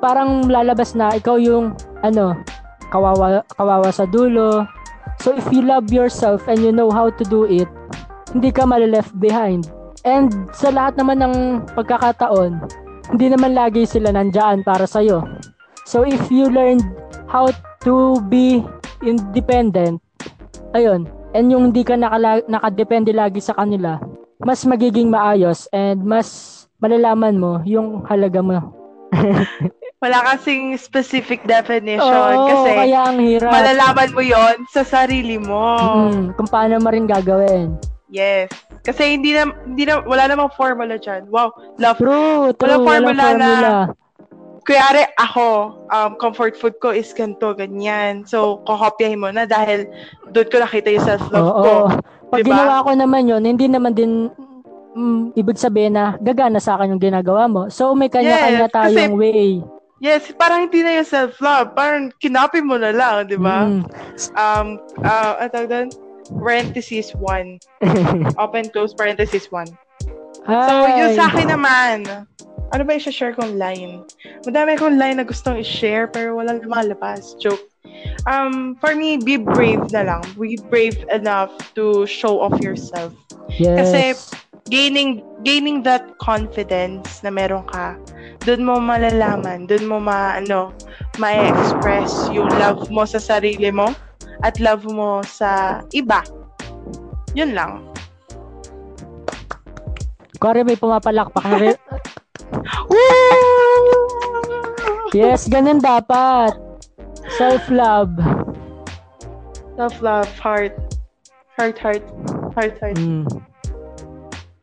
parang 0.00 0.48
lalabas 0.48 0.96
na 0.96 1.12
ikaw 1.12 1.36
yung 1.36 1.76
ano, 2.00 2.32
kawawa 2.88 3.44
kawawa 3.60 3.92
sa 3.92 4.08
dulo. 4.08 4.64
So 5.20 5.36
if 5.36 5.44
you 5.52 5.60
love 5.60 5.92
yourself 5.92 6.48
and 6.48 6.64
you 6.64 6.72
know 6.72 6.88
how 6.88 7.12
to 7.12 7.24
do 7.28 7.44
it, 7.44 7.68
hindi 8.32 8.48
ka 8.48 8.64
left 8.64 9.12
behind. 9.20 9.68
And 10.08 10.48
sa 10.56 10.72
lahat 10.72 10.96
naman 10.96 11.20
ng 11.20 11.34
pagkakataon, 11.76 12.58
hindi 13.12 13.26
naman 13.28 13.52
lagi 13.52 13.84
sila 13.84 14.10
nandyan 14.16 14.64
para 14.64 14.88
sa'yo. 14.88 15.22
So 15.82 16.06
if 16.06 16.30
you 16.30 16.46
learned 16.46 16.86
how 17.26 17.50
to 17.82 18.22
be 18.30 18.62
independent, 19.02 19.98
ayun, 20.74 21.10
and 21.34 21.50
yung 21.50 21.70
hindi 21.72 21.82
ka 21.82 21.98
nakala- 21.98 22.46
nakadepende 22.46 23.10
lagi 23.10 23.42
sa 23.42 23.56
kanila, 23.58 23.98
mas 24.42 24.62
magiging 24.66 25.10
maayos 25.10 25.66
and 25.74 26.02
mas 26.02 26.62
malalaman 26.82 27.38
mo 27.38 27.52
yung 27.66 28.02
halaga 28.06 28.42
mo. 28.42 28.58
Wala 30.02 30.18
kasing 30.34 30.74
specific 30.74 31.46
definition 31.46 32.02
Oo, 32.34 32.50
kasi 32.50 32.68
kaya 32.74 33.06
ang 33.06 33.22
hirap. 33.22 33.54
malalaman 33.54 34.10
mo 34.10 34.18
yon 34.18 34.66
sa 34.66 34.82
sarili 34.82 35.38
mo. 35.38 35.78
Mm, 36.10 36.34
kung 36.34 36.50
paano 36.50 36.82
mo 36.82 36.90
rin 36.90 37.06
gagawin. 37.06 37.78
Yes. 38.10 38.50
Kasi 38.82 39.14
hindi 39.14 39.30
na, 39.30 39.46
hindi 39.62 39.86
na, 39.86 40.02
wala 40.02 40.26
namang 40.26 40.50
formula 40.58 40.98
dyan. 40.98 41.30
Wow, 41.30 41.54
love. 41.78 42.02
True, 42.02 42.50
true. 42.58 42.66
Walang 42.66 42.82
formula 42.82 43.22
walang 43.22 43.38
formula. 43.38 43.72
Kuyari, 44.62 45.02
ako, 45.18 45.74
um, 45.90 46.14
comfort 46.22 46.54
food 46.54 46.78
ko 46.78 46.94
is 46.94 47.10
ganito, 47.10 47.50
ganyan. 47.50 48.22
So, 48.22 48.62
kokopyahin 48.62 49.18
mo 49.18 49.34
na 49.34 49.42
dahil 49.42 49.90
doon 50.30 50.48
ko 50.48 50.56
nakita 50.62 50.88
yung 50.94 51.06
self-love 51.06 51.50
Oo. 51.50 51.62
ko. 51.62 51.74
Pag 52.30 52.46
Diba? 52.46 52.54
ginawa 52.54 52.86
ko 52.86 52.90
naman 52.94 53.26
yun, 53.26 53.42
hindi 53.42 53.66
naman 53.66 53.92
din 53.92 54.30
mm, 54.94 55.34
ibig 55.34 55.58
sabihin 55.58 55.98
na 55.98 56.14
gagana 56.22 56.62
sa 56.62 56.78
akin 56.78 56.94
yung 56.94 57.02
ginagawa 57.02 57.50
mo. 57.50 57.66
So, 57.74 57.90
may 57.98 58.06
kanya-kanya 58.06 58.70
Yes, 58.70 58.74
kasi- 58.74 58.96
tayong 58.96 59.18
way. 59.18 59.44
Yes, 60.02 60.34
parang 60.34 60.66
hindi 60.66 60.82
na 60.82 60.98
yung 60.98 61.06
self-love. 61.06 61.78
Parang 61.78 62.10
kinopy 62.18 62.58
mo 62.58 62.74
na 62.74 62.90
lang, 62.90 63.30
di 63.30 63.38
ba? 63.38 63.70
Mm. 63.70 63.86
Um, 64.34 64.66
uh, 64.98 65.38
ano 65.38 65.48
tawag 65.50 65.70
doon? 65.70 65.88
Parenthesis 66.42 67.14
1. 67.18 67.62
Open, 68.42 68.66
close, 68.74 68.94
parenthesis 68.94 69.46
1. 69.50 69.70
So, 70.42 70.74
yung 70.90 71.14
Ay. 71.14 71.18
sa 71.18 71.30
akin 71.30 71.48
naman, 71.54 72.26
ano 72.72 72.82
ba 72.88 72.96
i-share 72.96 73.36
kong 73.36 73.60
line? 73.60 74.02
Madami 74.48 74.74
akong 74.74 74.96
line 74.96 75.20
na 75.20 75.26
gustong 75.28 75.60
i-share 75.60 76.08
pero 76.08 76.36
walang 76.36 76.64
lumalabas. 76.64 77.36
Joke. 77.36 77.68
Um, 78.24 78.74
for 78.80 78.96
me, 78.96 79.20
be 79.20 79.36
brave 79.36 79.92
na 79.92 80.08
lang. 80.08 80.22
Be 80.40 80.56
brave 80.72 80.96
enough 81.12 81.52
to 81.76 82.08
show 82.08 82.40
off 82.40 82.56
yourself. 82.64 83.12
Yes. 83.60 83.76
kasi, 83.76 84.02
Gaining 84.70 85.26
gaining 85.42 85.82
that 85.82 86.06
confidence 86.22 87.18
na 87.26 87.34
meron 87.34 87.66
ka, 87.66 87.98
doon 88.46 88.62
mo 88.62 88.78
malalaman, 88.78 89.66
doon 89.66 89.90
mo 89.90 89.98
ma, 89.98 90.38
ano, 90.38 90.70
ma-express 91.18 92.30
yung 92.30 92.46
love 92.62 92.86
mo 92.86 93.02
sa 93.02 93.18
sarili 93.18 93.74
mo 93.74 93.90
at 94.46 94.62
love 94.62 94.86
mo 94.86 95.18
sa 95.26 95.82
iba. 95.90 96.22
Yun 97.34 97.58
lang. 97.58 97.82
Kore 100.38 100.62
may 100.62 100.78
pumapalakpak 100.78 101.42
na 101.42 101.58
rin. 101.58 101.76
Yes, 105.12 105.44
ganun 105.44 105.84
dapat. 105.84 106.56
Self-love. 107.36 108.16
Self-love, 109.76 110.28
heart. 110.40 110.72
Heart, 111.60 111.76
heart. 111.78 112.04
Heart, 112.56 112.74
heart. 112.80 112.96
Mm. 112.96 113.28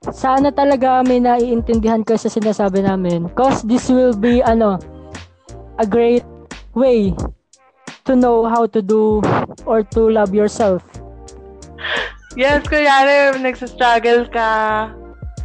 Sana 0.09 0.49
talaga 0.49 1.05
may 1.05 1.21
naiintindihan 1.21 2.01
ko 2.01 2.17
sa 2.17 2.33
sinasabi 2.33 2.81
namin. 2.81 3.29
Cause 3.37 3.61
this 3.61 3.93
will 3.93 4.17
be, 4.17 4.41
ano, 4.41 4.81
a 5.77 5.85
great 5.85 6.25
way 6.73 7.13
to 8.09 8.17
know 8.17 8.49
how 8.49 8.65
to 8.65 8.81
do 8.81 9.21
or 9.69 9.85
to 9.93 10.09
love 10.09 10.33
yourself. 10.33 10.81
Yes, 12.33 12.65
kunyari, 12.65 13.37
nagsastruggle 13.37 14.33
ka. 14.33 14.89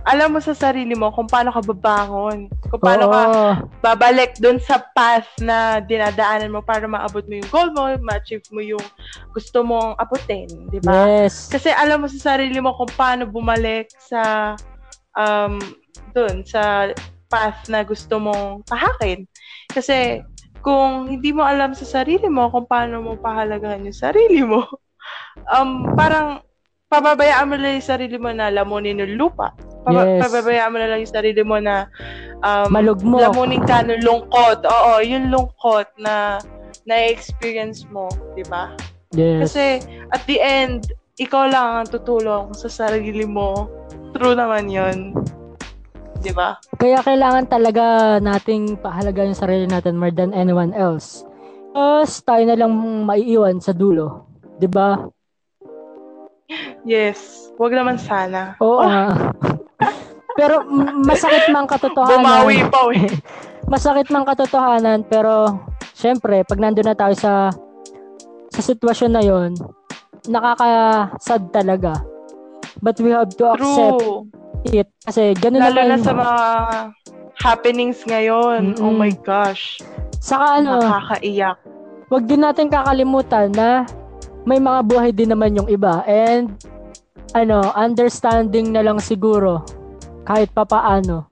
Alam 0.04 0.36
mo 0.36 0.40
sa 0.40 0.52
sarili 0.52 0.92
mo 0.92 1.08
kung 1.08 1.24
paano 1.24 1.48
ka 1.48 1.64
babangon. 1.64 2.52
Kung 2.68 2.80
paano 2.80 3.08
ka 3.08 3.20
Oo. 3.24 3.52
babalik 3.80 4.36
dun 4.36 4.60
sa 4.60 4.76
path 4.92 5.28
na 5.40 5.80
dinadaanan 5.80 6.52
mo 6.52 6.60
para 6.60 6.84
maabot 6.84 7.24
mo 7.24 7.34
yung 7.40 7.50
goal 7.50 7.68
mo, 7.72 7.88
ma-achieve 8.04 8.44
mo 8.52 8.60
yung 8.60 8.84
gusto 9.32 9.64
mong 9.64 9.96
abutin, 9.96 10.48
di 10.68 10.76
ba? 10.84 11.24
Yes. 11.24 11.48
Kasi 11.48 11.72
alam 11.72 12.04
mo 12.04 12.08
sa 12.12 12.36
sarili 12.36 12.60
mo 12.60 12.76
kung 12.76 12.92
paano 12.92 13.24
bumalik 13.24 13.88
sa 13.96 14.52
um 15.16 15.56
dun 16.12 16.44
sa 16.44 16.92
path 17.32 17.66
na 17.72 17.80
gusto 17.80 18.20
mong 18.20 18.68
tahakin. 18.68 19.24
Kasi 19.72 20.20
kung 20.60 21.08
hindi 21.08 21.32
mo 21.32 21.44
alam 21.44 21.72
sa 21.72 21.88
sarili 21.88 22.28
mo 22.28 22.52
kung 22.52 22.68
paano 22.68 23.00
mo 23.00 23.16
pahalagahan 23.16 23.88
yung 23.88 23.96
sarili 23.96 24.44
mo, 24.44 24.68
um 25.56 25.96
parang 25.96 26.44
pababayaan 26.88 27.48
mo 27.48 27.56
lang 27.56 27.78
yung 27.78 27.86
sarili 27.86 28.16
mo 28.16 28.30
na 28.30 28.48
lamunin 28.48 28.98
ng 28.98 29.16
lupa. 29.16 29.52
Paba- 29.84 30.06
Yes. 30.06 30.20
Pababayaan 30.22 30.70
mo 30.70 30.78
na 30.78 30.88
lang 30.88 30.98
yung 31.00 31.12
sarili 31.12 31.42
mo 31.42 31.56
na 31.58 31.84
um, 32.40 32.68
Malugmok. 32.70 33.20
lamunin 33.20 33.62
ka 33.62 33.82
ng 33.82 34.00
lungkot. 34.00 34.64
Oo, 34.64 34.92
yung 35.00 35.28
lungkot 35.28 35.88
na 35.98 36.40
na-experience 36.84 37.84
mo, 37.88 38.08
di 38.32 38.44
ba? 38.44 38.72
Yes. 39.12 39.48
Kasi 39.48 39.64
at 40.10 40.24
the 40.24 40.38
end, 40.38 40.88
ikaw 41.16 41.46
lang 41.46 41.84
ang 41.84 41.88
tutulong 41.88 42.52
sa 42.52 42.66
sarili 42.66 43.24
mo. 43.24 43.68
True 44.12 44.34
naman 44.34 44.66
yon. 44.66 45.12
di 46.16 46.32
ba? 46.32 46.56
Kaya 46.80 47.04
kailangan 47.04 47.44
talaga 47.46 48.16
nating 48.16 48.80
pahalaga 48.80 49.28
yung 49.28 49.36
sarili 49.36 49.68
natin 49.68 50.00
more 50.00 50.08
than 50.08 50.32
anyone 50.32 50.72
else. 50.72 51.20
Tapos 51.70 52.24
tayo 52.24 52.48
na 52.48 52.56
lang 52.56 52.72
maiiwan 53.04 53.60
sa 53.60 53.70
dulo. 53.70 54.24
'Di 54.56 54.64
ba? 54.64 55.04
Yes. 56.84 57.48
Wag 57.56 57.72
naman 57.72 57.96
sana. 57.96 58.54
Oo 58.58 58.80
Oh, 58.80 59.10
pero 60.38 60.66
masakit 61.00 61.46
mang 61.48 61.64
katotohanan. 61.64 62.18
bumawi 62.18 62.58
pa 62.66 62.80
eh. 62.90 63.06
masakit 63.72 64.10
mang 64.10 64.24
katotohanan 64.24 65.00
pero 65.02 65.62
syempre 65.92 66.42
pag 66.42 66.58
nandun 66.58 66.84
na 66.84 66.92
tayo 66.92 67.14
sa 67.14 67.54
sa 68.50 68.60
sitwasyon 68.60 69.12
na 69.12 69.22
yon 69.22 69.50
nakaka-sad 70.24 71.48
talaga 71.48 72.02
but 72.80 72.98
we 72.98 73.08
have 73.08 73.30
to 73.30 73.46
accept 73.46 74.02
True. 74.02 74.26
it 74.66 74.90
kasi 75.00 75.32
ganun 75.34 75.62
Lalo 75.62 75.80
naman 75.80 75.88
na 75.88 75.96
sa 76.00 76.12
mga 76.12 76.38
happenings 77.36 78.02
ngayon. 78.04 78.74
Oh 78.78 78.90
Mm-mm. 78.90 78.98
my 78.98 79.12
gosh. 79.16 79.78
saka 80.18 80.58
ano 80.58 80.78
Nakakaiyak. 80.78 81.58
wag 82.08 82.24
din 82.24 82.42
natin 82.42 82.66
kakalimutan 82.66 83.48
na 83.50 83.86
may 84.44 84.60
mga 84.60 84.80
buhay 84.84 85.10
din 85.10 85.32
naman 85.32 85.56
yung 85.56 85.68
iba 85.68 86.04
and 86.04 86.52
ano 87.32 87.72
understanding 87.74 88.70
na 88.70 88.84
lang 88.84 89.00
siguro 89.00 89.64
kahit 90.28 90.52
papaano 90.52 91.28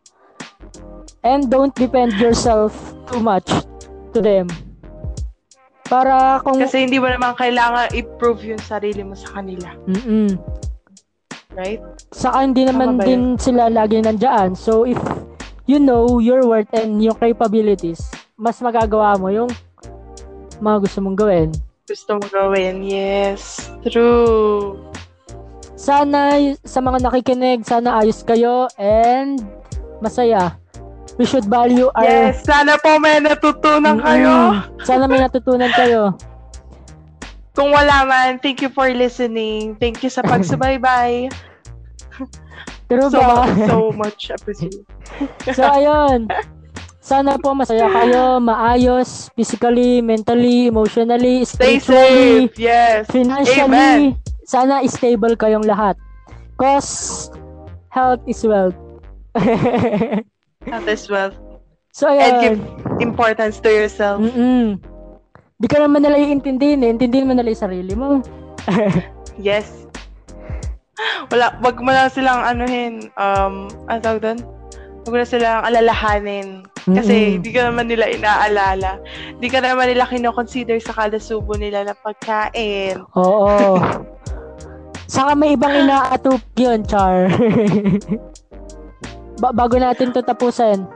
and 1.22 1.52
don't 1.52 1.76
depend 1.76 2.16
yourself 2.16 2.72
too 3.06 3.20
much 3.20 3.46
to 4.10 4.24
them 4.24 4.48
para 5.92 6.40
kung 6.40 6.56
Kasi 6.56 6.88
hindi 6.88 6.96
mo 6.96 7.04
naman 7.04 7.36
kailangan 7.36 7.92
i-prove 7.92 8.56
yung 8.56 8.62
sarili 8.64 9.04
mo 9.04 9.12
sa 9.12 9.28
kanila. 9.36 9.76
Mm-mm. 9.84 10.40
Right? 11.52 11.84
Saka 12.08 12.48
hindi 12.48 12.64
naman 12.64 12.96
din 12.96 13.36
sila 13.36 13.68
lagi 13.68 14.00
nandyan. 14.00 14.56
So, 14.56 14.88
if 14.88 14.96
you 15.68 15.76
know 15.76 16.16
your 16.16 16.48
worth 16.48 16.72
and 16.72 17.04
your 17.04 17.12
capabilities, 17.20 18.00
mas 18.40 18.56
magagawa 18.64 19.20
mo 19.20 19.28
yung 19.28 19.52
mga 20.64 20.88
gusto 20.88 20.98
mong 21.04 21.18
gawin. 21.20 21.52
Gusto 21.82 22.14
mo 22.14 22.26
gawin. 22.30 22.86
Yes. 22.86 23.70
True. 23.82 24.78
Sana 25.74 26.38
sa 26.62 26.78
mga 26.78 27.02
nakikinig, 27.02 27.66
sana 27.66 27.98
ayos 27.98 28.22
kayo 28.22 28.70
and 28.78 29.42
masaya. 29.98 30.54
We 31.18 31.26
should 31.26 31.44
value 31.50 31.90
our... 31.98 32.06
Yes. 32.06 32.46
Sana 32.46 32.78
po 32.78 33.02
may 33.02 33.18
natutunan 33.18 33.98
kayo. 33.98 34.62
Mm-mm. 34.62 34.86
Sana 34.86 35.10
may 35.10 35.20
natutunan 35.20 35.74
kayo. 35.74 36.14
Kung 37.52 37.74
wala 37.74 38.06
man, 38.08 38.38
thank 38.38 38.62
you 38.64 38.70
for 38.70 38.88
listening. 38.88 39.76
Thank 39.76 40.00
you 40.00 40.08
sa 40.08 40.22
pagsubaybay. 40.24 41.28
Pero 42.88 43.10
so, 43.10 43.20
ba? 43.20 43.44
so 43.66 43.92
much 43.92 44.30
appreciate. 44.30 44.86
So, 45.52 45.66
ayun. 45.66 46.30
Sana 47.02 47.34
po 47.34 47.50
masaya 47.50 47.90
kayo, 47.90 48.38
maayos, 48.38 49.26
physically, 49.34 49.98
mentally, 49.98 50.70
emotionally, 50.70 51.42
Stay 51.42 51.82
spiritually, 51.82 52.46
safe. 52.46 52.54
Yes. 52.62 53.10
financially. 53.10 54.14
Sana 54.46 54.86
stable 54.86 55.34
kayong 55.34 55.66
lahat. 55.66 55.98
Cause 56.54 57.26
health 57.90 58.22
is 58.30 58.38
wealth. 58.46 58.78
That 60.62 60.86
is 60.86 61.10
well. 61.10 61.34
so, 61.90 62.06
And 62.06 62.38
give 62.38 62.58
ayun. 62.62 63.02
importance 63.02 63.58
to 63.58 63.68
yourself. 63.68 64.22
Mm-mm. 64.22 64.78
Di 65.58 65.66
ka 65.66 65.82
naman 65.82 66.06
nila 66.06 66.22
iintindihin 66.22 66.86
eh. 66.86 66.94
Intindihin 66.94 67.26
mo 67.26 67.34
nila 67.34 67.50
yung 67.50 67.62
sarili 67.66 67.94
mo. 67.98 68.22
Yes. 69.40 69.88
Wala, 71.32 71.56
wag 71.64 71.80
mo 71.80 71.88
lang 71.88 72.12
silang 72.12 72.44
anuhin, 72.44 73.08
um, 73.16 73.66
ano 73.88 73.98
tawag 73.98 74.20
doon? 74.20 74.38
Wag 75.02 75.10
mo 75.10 75.16
na 75.16 75.26
silang 75.26 75.64
alalahanin. 75.64 76.68
Kasi 76.82 77.38
hindi 77.38 77.54
ka 77.54 77.70
naman 77.70 77.86
nila 77.86 78.10
inaalala. 78.10 78.98
Hindi 79.38 79.48
ka 79.48 79.62
naman 79.62 79.86
nila 79.86 80.06
kinoconsider 80.06 80.82
sa 80.82 80.90
kalasubo 80.90 81.54
nila 81.54 81.86
na 81.86 81.94
pagkain. 81.94 82.98
Oo. 83.14 83.78
Saka 85.12 85.36
may 85.36 85.54
ibang 85.54 85.76
inaatupag 85.76 86.56
yun, 86.56 86.80
Char. 86.88 87.28
ba- 89.42 89.52
bago 89.52 89.76
natin 89.76 90.10
to 90.10 90.24
tapusin. 90.24 90.88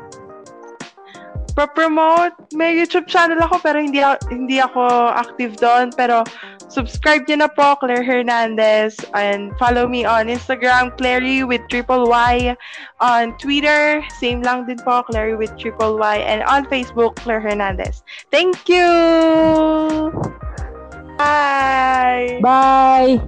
Pro-promote, 1.52 2.36
may 2.52 2.76
YouTube 2.76 3.08
channel 3.08 3.40
ako 3.40 3.60
pero 3.64 3.80
hindi 3.80 4.00
a- 4.00 4.20
hindi 4.28 4.60
ako 4.60 5.12
active 5.12 5.56
doon. 5.56 5.88
Pero 5.92 6.20
subscribe 6.68 7.24
nyo 7.28 7.46
na 7.46 7.50
po, 7.50 7.76
Claire 7.78 8.02
Hernandez. 8.02 8.98
And 9.14 9.54
follow 9.58 9.88
me 9.88 10.04
on 10.04 10.26
Instagram, 10.26 10.96
Clary 10.98 11.44
with 11.44 11.62
triple 11.68 12.08
Y. 12.08 12.56
On 13.00 13.36
Twitter, 13.38 14.02
same 14.18 14.42
lang 14.42 14.66
din 14.66 14.78
po, 14.80 15.02
Clary 15.06 15.36
with 15.36 15.54
triple 15.56 15.98
Y. 15.98 16.16
And 16.22 16.42
on 16.44 16.66
Facebook, 16.66 17.16
Claire 17.16 17.40
Hernandez. 17.40 18.02
Thank 18.30 18.68
you! 18.68 20.12
Bye! 21.16 22.40
Bye! 22.42 23.22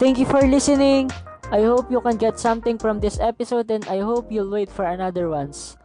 Thank 0.00 0.18
you 0.18 0.26
for 0.26 0.42
listening. 0.42 1.10
I 1.54 1.62
hope 1.62 1.86
you 1.86 2.00
can 2.00 2.16
get 2.16 2.40
something 2.40 2.78
from 2.78 2.98
this 2.98 3.20
episode 3.20 3.70
and 3.70 3.86
I 3.86 4.02
hope 4.02 4.32
you'll 4.32 4.50
wait 4.50 4.66
for 4.66 4.84
another 4.84 5.28
ones. 5.28 5.76